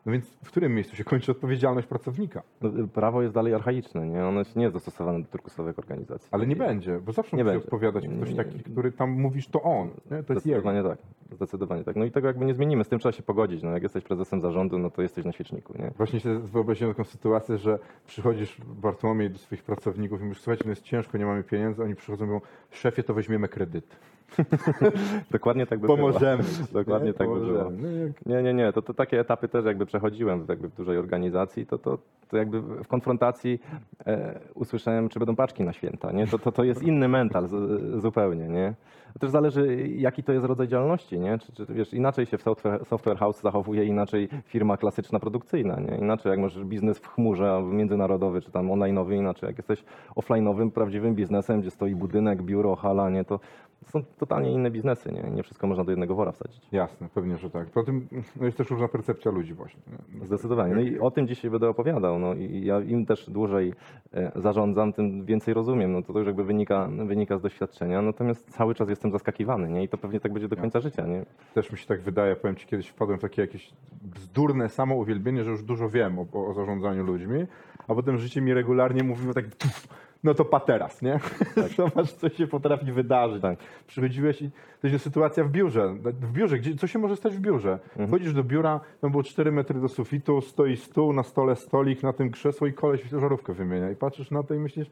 No 0.05 0.11
więc 0.11 0.25
w 0.43 0.47
którym 0.47 0.75
miejscu 0.75 0.95
się 0.95 1.03
kończy 1.03 1.31
odpowiedzialność 1.31 1.87
pracownika? 1.87 2.43
No, 2.61 2.87
prawo 2.93 3.21
jest 3.21 3.33
dalej 3.33 3.53
archaiczne, 3.53 4.07
nie? 4.07 4.25
Ono 4.25 4.41
nie 4.55 4.63
jest 4.63 4.75
dostosowane 4.75 5.21
do 5.21 5.27
turkusowych 5.27 5.79
organizacji. 5.79 6.29
Ale 6.31 6.47
nie 6.47 6.55
będzie, 6.55 6.99
bo 6.99 7.11
zawsze 7.11 7.37
Nie 7.37 7.43
musi 7.43 7.53
będzie. 7.53 7.65
odpowiadać 7.65 8.07
ktoś 8.17 8.29
Nie. 8.29 8.35
taki, 8.35 8.59
który 8.59 8.91
tam 8.91 9.11
mówisz, 9.11 9.47
to 9.47 9.61
on. 9.61 9.89
Nie? 10.11 10.23
To 10.23 10.33
jest 10.33 10.45
jego. 10.45 10.61
Zdecydowanie 10.61 10.83
tak. 10.83 10.97
Zdecydowanie 11.31 11.83
tak. 11.83 11.95
No 11.95 12.05
i 12.05 12.11
tego 12.11 12.27
jakby 12.27 12.45
nie 12.45 12.53
zmienimy, 12.53 12.83
z 12.83 12.87
tym 12.89 12.99
trzeba 12.99 13.11
się 13.13 13.23
pogodzić. 13.23 13.63
No, 13.63 13.71
jak 13.71 13.83
jesteś 13.83 14.03
prezesem 14.03 14.41
zarządu, 14.41 14.77
no 14.79 14.89
to 14.89 15.01
jesteś 15.01 15.25
na 15.25 15.31
świeczniku, 15.31 15.73
nie? 15.79 15.91
Właśnie 15.97 16.19
się 16.19 16.39
wyobraziłem 16.39 16.93
taką 16.93 17.03
sytuację, 17.03 17.57
że 17.57 17.79
przychodzisz 18.07 18.57
Bartłomiej 18.81 19.29
do 19.29 19.37
swoich 19.37 19.63
pracowników 19.63 20.21
i 20.21 20.23
mówisz, 20.23 20.41
słuchajcie, 20.41 20.63
no 20.65 20.69
jest 20.69 20.83
ciężko, 20.83 21.17
nie 21.17 21.25
mamy 21.25 21.43
pieniędzy, 21.43 21.83
oni 21.83 21.95
przychodzą 21.95 22.25
i 22.25 22.27
mówią, 22.27 22.41
szefie, 22.71 23.03
to 23.03 23.13
weźmiemy 23.13 23.47
kredyt. 23.47 23.95
Dokładnie 25.31 25.65
tak 25.67 25.79
by 25.79 25.87
Pomożemy. 25.87 26.43
było. 26.43 26.83
Dokładnie 26.83 27.07
Nie? 27.07 27.13
tak 27.13 27.29
by 27.29 27.39
było. 27.39 27.63
Pomożemy. 27.63 28.13
No 28.25 28.35
Nie, 28.35 28.43
nie, 28.43 28.53
nie. 28.53 28.73
To, 28.73 28.81
to 28.81 28.93
takie 28.93 29.19
etapy 29.19 29.47
też 29.47 29.65
jakby 29.65 29.85
przechodziłem 29.85 30.45
w, 30.45 30.49
jakby 30.49 30.69
w 30.69 30.75
dużej 30.75 30.97
organizacji, 30.97 31.65
to, 31.65 31.77
to, 31.77 31.97
to 32.29 32.37
jakby 32.37 32.61
w 32.61 32.87
konfrontacji 32.87 33.59
e, 34.07 34.39
usłyszałem, 34.55 35.09
czy 35.09 35.19
będą 35.19 35.35
paczki 35.35 35.63
na 35.63 35.73
święta, 35.73 36.11
nie? 36.11 36.27
To, 36.27 36.39
to, 36.39 36.51
to 36.51 36.63
jest 36.63 36.83
inny 36.83 37.07
mental 37.07 37.47
z, 37.47 38.01
zupełnie, 38.01 38.47
nie? 38.47 38.73
To 39.13 39.19
też 39.19 39.29
zależy, 39.29 39.87
jaki 39.87 40.23
to 40.23 40.33
jest 40.33 40.45
rodzaj 40.45 40.67
działalności, 40.67 41.19
nie? 41.19 41.37
Czy, 41.37 41.51
czy 41.51 41.65
wiesz, 41.69 41.93
inaczej 41.93 42.25
się 42.25 42.37
w 42.37 42.41
software, 42.41 42.85
software 42.85 43.17
house 43.17 43.41
zachowuje, 43.41 43.85
inaczej 43.85 44.29
firma 44.45 44.77
klasyczna, 44.77 45.19
produkcyjna, 45.19 45.79
nie? 45.79 45.97
Inaczej 45.97 46.29
jak 46.29 46.39
masz 46.39 46.63
biznes 46.63 46.99
w 46.99 47.07
chmurze, 47.07 47.51
albo 47.51 47.69
międzynarodowy, 47.69 48.41
czy 48.41 48.51
tam 48.51 48.67
online'owy, 48.67 49.13
inaczej 49.13 49.47
jak 49.47 49.57
jesteś 49.57 49.83
offline'owym, 50.15 50.71
prawdziwym 50.71 51.15
biznesem, 51.15 51.61
gdzie 51.61 51.71
stoi 51.71 51.95
budynek, 51.95 52.41
biuro, 52.41 52.75
hala, 52.75 53.09
nie? 53.09 53.23
To 53.23 53.39
są 53.85 54.03
totalnie 54.17 54.51
inne 54.51 54.71
biznesy, 54.71 55.11
nie? 55.11 55.31
Nie 55.31 55.43
wszystko 55.43 55.67
można 55.67 55.83
do 55.83 55.91
jednego 55.91 56.15
wora 56.15 56.31
wsadzić. 56.31 56.67
Jasne, 56.71 57.09
pewnie, 57.13 57.37
że 57.37 57.49
tak. 57.49 57.67
Po 57.69 57.83
tym 57.83 58.07
no 58.35 58.45
jest 58.45 58.57
też 58.57 58.69
różna 58.69 58.87
percepcja 58.87 59.31
ludzi 59.31 59.53
właśnie. 59.53 59.81
nie? 60.13 60.25
Zdecydowanie. 60.25 60.75
No 60.75 60.81
i 60.81 60.99
o 60.99 61.11
tym 61.11 61.27
dzisiaj 61.27 61.51
będę 61.51 61.69
opowiadał. 61.69 62.19
No 62.19 62.33
i 62.33 62.65
ja 62.65 62.79
im 62.81 63.05
też 63.05 63.29
dłużej 63.29 63.73
e, 64.13 64.31
zarządzam, 64.35 64.93
tym 64.93 65.25
więcej 65.25 65.53
rozumiem. 65.53 65.91
No 65.91 66.01
to, 66.01 66.13
to 66.13 66.19
już 66.19 66.27
jakby 66.27 66.43
wynika, 66.43 66.89
wynika 67.05 67.37
z 67.37 67.41
doświadczenia. 67.41 68.01
Natomiast 68.01 68.49
cały 68.49 68.75
czas 68.75 68.89
jestem 68.89 69.11
zaskakiwany, 69.11 69.69
nie? 69.69 69.83
I 69.83 69.89
to 69.89 69.97
pewnie 69.97 70.19
tak 70.19 70.33
będzie 70.33 70.47
do 70.47 70.55
końca 70.57 70.79
życia, 70.79 71.07
nie? 71.07 71.25
Też 71.53 71.71
mi 71.71 71.77
się 71.77 71.87
tak 71.87 72.01
wydaje, 72.01 72.35
powiem 72.35 72.55
Ci, 72.55 72.67
kiedyś 72.67 72.87
wpadłem 72.87 73.17
w 73.17 73.21
takie 73.21 73.41
jakieś 73.41 73.73
bzdurne 74.01 74.69
samouwielbienie, 74.69 75.43
że 75.43 75.51
już 75.51 75.63
dużo 75.63 75.89
wiem 75.89 76.19
o, 76.19 76.47
o 76.47 76.53
zarządzaniu 76.53 77.03
ludźmi, 77.03 77.45
a 77.87 77.95
potem 77.95 78.17
życie 78.17 78.41
mi 78.41 78.53
regularnie 78.53 79.03
mówiło 79.03 79.33
tak, 79.33 79.45
"Pff, 79.45 79.87
no 80.23 80.33
to 80.33 80.45
pa 80.45 80.59
teraz, 80.59 81.01
nie? 81.01 81.19
Zobacz, 81.77 82.11
co 82.11 82.29
się 82.29 82.47
potrafi 82.47 82.91
wydarzyć. 82.91 83.41
Tak. 83.41 83.59
Przychodziłeś 83.87 84.41
i 84.41 84.49
to 84.81 84.87
jest 84.87 85.03
sytuacja 85.03 85.43
w 85.43 85.49
biurze. 85.49 85.93
W 86.03 86.31
biurze, 86.31 86.59
gdzie, 86.59 86.75
co 86.75 86.87
się 86.87 86.99
może 86.99 87.15
stać 87.15 87.35
w 87.35 87.39
biurze? 87.39 87.79
Wchodzisz 88.07 88.33
do 88.33 88.43
biura, 88.43 88.79
tam 89.01 89.11
było 89.11 89.23
4 89.23 89.51
metry 89.51 89.81
do 89.81 89.89
sufitu, 89.89 90.41
stoi 90.41 90.77
stół, 90.77 91.13
na 91.13 91.23
stole 91.23 91.55
stolik, 91.55 92.03
na 92.03 92.13
tym 92.13 92.31
krzesło 92.31 92.67
i 92.67 92.73
koleś 92.73 93.03
żarówkę 93.03 93.53
wymienia. 93.53 93.91
I 93.91 93.95
patrzysz 93.95 94.31
na 94.31 94.43
to 94.43 94.53
i 94.53 94.59
myślisz, 94.59 94.87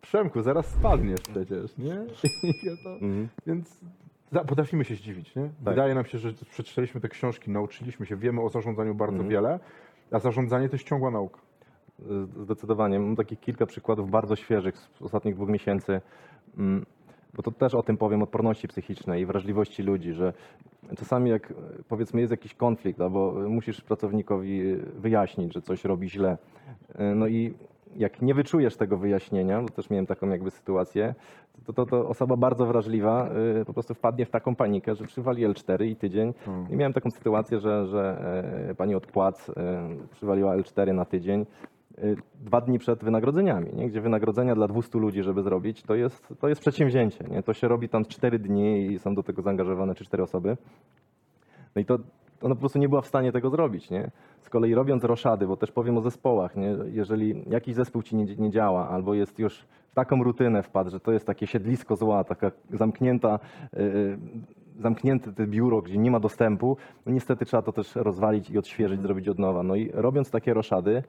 Przemku, 0.00 0.42
zaraz 0.42 0.66
spadniesz 0.66 1.20
przecież, 1.20 1.78
nie? 1.78 1.94
To, 2.84 2.98
Więc 3.46 3.80
za, 4.32 4.44
potrafimy 4.44 4.84
się 4.84 4.94
zdziwić, 4.94 5.34
nie? 5.34 5.50
Wydaje 5.60 5.94
nam 5.94 6.04
się, 6.04 6.18
że 6.18 6.32
przeczytaliśmy 6.50 7.00
te 7.00 7.08
książki, 7.08 7.50
nauczyliśmy 7.50 8.06
się, 8.06 8.16
wiemy 8.16 8.42
o 8.42 8.48
zarządzaniu 8.48 8.94
bardzo 8.94 9.24
wiele, 9.24 9.60
a 10.10 10.18
zarządzanie 10.18 10.68
to 10.68 10.74
jest 10.74 10.88
ciągła 10.88 11.10
nauka. 11.10 11.40
Z- 11.98 12.42
Zdecydowanie. 12.42 13.00
Mam 13.00 13.16
takich 13.16 13.40
kilka 13.40 13.66
przykładów 13.66 14.10
bardzo 14.10 14.36
świeżych 14.36 14.76
z 14.78 15.02
ostatnich 15.02 15.34
dwóch 15.34 15.48
miesięcy. 15.48 16.00
Mm, 16.58 16.86
Bo 17.34 17.42
to 17.42 17.50
też 17.50 17.74
o 17.74 17.82
tym 17.82 17.96
powiem, 17.96 18.22
odporności 18.22 18.68
psychicznej 18.68 19.22
i 19.22 19.26
wrażliwości 19.26 19.82
ludzi, 19.82 20.12
że 20.12 20.32
czasami 20.96 21.30
jak 21.30 21.52
powiedzmy 21.88 22.20
jest 22.20 22.30
jakiś 22.30 22.54
konflikt, 22.54 23.00
albo 23.00 23.32
musisz 23.48 23.80
pracownikowi 23.80 24.76
wyjaśnić, 24.98 25.54
że 25.54 25.62
coś 25.62 25.84
robi 25.84 26.10
źle. 26.10 26.38
e, 26.94 27.14
No 27.14 27.26
i 27.26 27.54
jak 27.96 28.22
nie 28.22 28.34
wyczujesz 28.34 28.76
tego 28.76 28.96
wyjaśnienia, 28.96 29.62
bo 29.62 29.68
też 29.68 29.90
miałem 29.90 30.06
taką 30.06 30.28
jakby 30.28 30.50
sytuację, 30.50 31.14
to, 31.66 31.72
to, 31.72 31.86
to 31.86 32.08
osoba 32.08 32.36
bardzo 32.36 32.66
wrażliwa 32.66 33.28
e, 33.60 33.64
po 33.64 33.72
prostu 33.72 33.94
wpadnie 33.94 34.26
w 34.26 34.30
taką 34.30 34.54
panikę, 34.56 34.94
że 34.94 35.04
przywali 35.04 35.46
L4 35.46 35.84
i 35.86 35.96
tydzień. 35.96 36.34
I 36.70 36.76
miałem 36.76 36.92
taką 36.92 37.10
sytuację, 37.10 37.58
że, 37.60 37.86
że 37.86 38.20
e, 38.70 38.74
pani 38.74 38.94
od 38.94 39.06
płac 39.06 39.50
e, 39.50 39.88
przywaliła 40.10 40.56
L4 40.56 40.94
na 40.94 41.04
tydzień 41.04 41.40
y, 41.40 41.46
dwa 42.40 42.60
dni 42.60 42.78
przed 42.78 43.04
wynagrodzeniami, 43.04 43.70
nie? 43.74 43.88
gdzie 43.88 44.00
wynagrodzenia 44.00 44.54
dla 44.54 44.68
200 44.68 44.98
ludzi, 44.98 45.22
żeby 45.22 45.42
zrobić, 45.42 45.82
to 45.82 45.94
jest, 45.94 46.34
to 46.40 46.48
jest 46.48 46.60
przedsięwzięcie. 46.60 47.24
Nie? 47.30 47.42
To 47.42 47.54
się 47.54 47.68
robi 47.68 47.88
tam 47.88 48.04
4 48.04 48.38
dni 48.38 48.86
i 48.86 48.98
są 48.98 49.14
do 49.14 49.22
tego 49.22 49.42
zaangażowane 49.42 49.94
3 49.94 50.04
cztery 50.04 50.22
osoby. 50.22 50.56
No 51.76 51.82
i 51.82 51.84
to 51.84 51.98
ona 52.42 52.54
po 52.54 52.60
prostu 52.60 52.78
nie 52.78 52.88
była 52.88 53.00
w 53.00 53.06
stanie 53.06 53.32
tego 53.32 53.50
zrobić. 53.50 53.90
Nie? 53.90 54.10
Z 54.40 54.50
kolei 54.50 54.74
robiąc 54.74 55.04
roszady, 55.04 55.46
bo 55.46 55.56
też 55.56 55.72
powiem 55.72 55.98
o 55.98 56.00
zespołach, 56.00 56.56
nie? 56.56 56.76
jeżeli 56.92 57.44
jakiś 57.50 57.74
zespół 57.74 58.02
ci 58.02 58.16
nie, 58.16 58.36
nie 58.36 58.50
działa 58.50 58.88
albo 58.88 59.14
jest 59.14 59.38
już 59.38 59.66
w 59.88 59.94
taką 59.94 60.22
rutynę 60.22 60.62
wpadł, 60.62 60.90
że 60.90 61.00
to 61.00 61.12
jest 61.12 61.26
takie 61.26 61.46
siedlisko 61.46 61.96
zła, 61.96 62.24
taka 62.24 62.50
zamknięta, 62.70 63.38
yy, 63.72 64.18
zamknięte 64.78 65.32
te 65.32 65.46
biuro, 65.46 65.82
gdzie 65.82 65.98
nie 65.98 66.10
ma 66.10 66.20
dostępu, 66.20 66.76
no 67.06 67.12
niestety 67.12 67.44
trzeba 67.44 67.62
to 67.62 67.72
też 67.72 67.96
rozwalić 67.96 68.50
i 68.50 68.58
odświeżyć, 68.58 69.00
zrobić 69.00 69.28
od 69.28 69.38
nowa. 69.38 69.62
No 69.62 69.74
i 69.74 69.90
robiąc 69.94 70.30
takie 70.30 70.54
roszady, 70.54 70.90
y, 70.90 71.02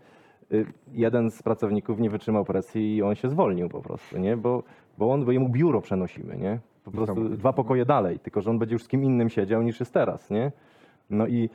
jeden 0.94 1.32
z 1.32 1.44
pracowników 1.44 2.00
nie 2.00 2.10
wytrzymał 2.10 2.46
presji 2.46 2.96
i 2.96 3.02
on 3.04 3.16
się 3.16 3.30
zwolnił 3.30 3.70
po 3.70 3.82
prostu, 3.82 4.18
nie? 4.18 4.38
Bo, 4.38 4.64
bo 4.98 5.12
on, 5.12 5.26
bo 5.26 5.32
jemu 5.32 5.50
biuro 5.50 5.82
przenosimy, 5.82 6.38
nie? 6.38 6.60
Po 6.84 6.92
prostu 6.92 7.30
dwa 7.30 7.54
pokoje 7.54 7.86
dalej, 7.86 8.20
tylko 8.20 8.42
że 8.42 8.50
on 8.50 8.60
będzie 8.60 8.76
już 8.76 8.84
z 8.84 8.88
kim 8.88 9.04
innym 9.04 9.30
siedział 9.30 9.62
niż 9.62 9.80
jest 9.80 9.94
teraz, 9.94 10.30
nie? 10.30 10.52
No 11.10 11.28
i, 11.28 11.50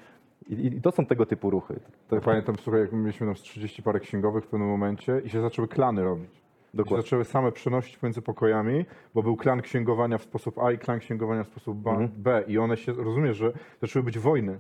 i, 0.48 0.66
i 0.66 0.80
to 0.80 0.90
są 0.90 1.06
tego 1.06 1.26
typu 1.26 1.50
ruchy. 1.50 1.80
To, 2.08 2.16
Ja 2.16 2.22
pamiętam, 2.22 2.54
słuchaj, 2.60 2.80
jak 2.80 2.92
mieliśmy 2.92 3.26
tam 3.26 3.36
z 3.36 3.40
30 3.40 3.82
parę 3.82 4.00
księgowych 4.00 4.44
w 4.44 4.46
pewnym 4.46 4.68
momencie 4.68 5.20
i 5.24 5.30
się 5.30 5.40
zaczęły 5.40 5.68
klany 5.68 6.04
robić. 6.04 6.30
Dokładnie. 6.74 7.02
zaczęły 7.02 7.24
same 7.24 7.52
przenosić 7.52 7.98
pomiędzy 7.98 8.22
pokojami, 8.22 8.84
bo 9.14 9.22
był 9.22 9.36
klan 9.36 9.62
księgowania 9.62 10.18
w 10.18 10.22
sposób 10.22 10.58
A 10.58 10.72
i 10.72 10.78
klan 10.78 10.98
księgowania 10.98 11.44
w 11.44 11.46
sposób 11.46 11.78
B, 11.78 11.90
Mhm. 11.90 12.10
B. 12.16 12.44
i 12.48 12.58
one 12.58 12.76
się, 12.76 12.92
rozumiesz, 12.92 13.36
że 13.36 13.52
zaczęły 13.80 14.02
być 14.02 14.18
wojny 14.18 14.58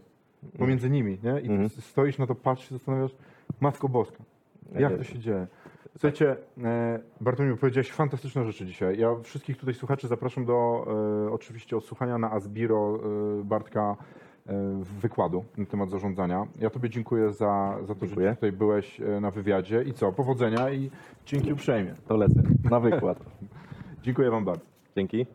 pomiędzy 0.58 0.90
nimi, 0.90 1.18
nie? 1.22 1.40
I 1.40 1.46
Mhm. 1.50 1.70
ty 1.70 1.80
stoisz 1.80 2.18
na 2.18 2.26
to, 2.26 2.34
patrzysz 2.34 2.70
i 2.70 2.74
zastanawiasz, 2.74 3.14
Matko 3.60 3.88
Boska, 3.88 4.24
jak 4.74 4.96
to 4.96 5.04
się 5.04 5.18
dzieje? 5.18 5.46
Słuchajcie, 5.92 6.36
e, 6.64 7.00
Bartłomiej, 7.20 7.56
powiedziałeś 7.56 7.92
fantastyczne 7.92 8.44
rzeczy 8.44 8.66
dzisiaj. 8.66 8.98
Ja 8.98 9.14
wszystkich 9.22 9.56
tutaj 9.56 9.74
słuchaczy 9.74 10.08
zapraszam 10.08 10.44
do 10.44 10.86
e, 11.26 11.32
oczywiście 11.32 11.76
odsłuchania 11.76 12.18
na 12.18 12.30
Asbiro 12.30 12.98
e, 13.40 13.44
Bartka 13.44 13.96
e, 14.46 14.54
wykładu 15.00 15.44
na 15.56 15.66
temat 15.66 15.90
zarządzania. 15.90 16.46
Ja 16.60 16.70
Tobie 16.70 16.90
dziękuję 16.90 17.32
za, 17.32 17.78
za 17.82 17.94
to, 17.94 18.06
Dziękuję. 18.06 18.28
że 18.28 18.34
tutaj 18.34 18.52
byłeś 18.52 19.00
e, 19.00 19.20
na 19.20 19.30
wywiadzie 19.30 19.82
i 19.82 19.92
co, 19.92 20.12
powodzenia 20.12 20.70
i 20.70 20.90
dzięki 21.26 21.52
uprzejmie. 21.52 21.94
to 22.08 22.16
lecę 22.16 22.42
na 22.70 22.80
wykład. 22.80 23.18
Dziękuję 24.02 24.30
Wam 24.30 24.44
bardzo. 24.44 24.64
Dzięki. 24.96 25.26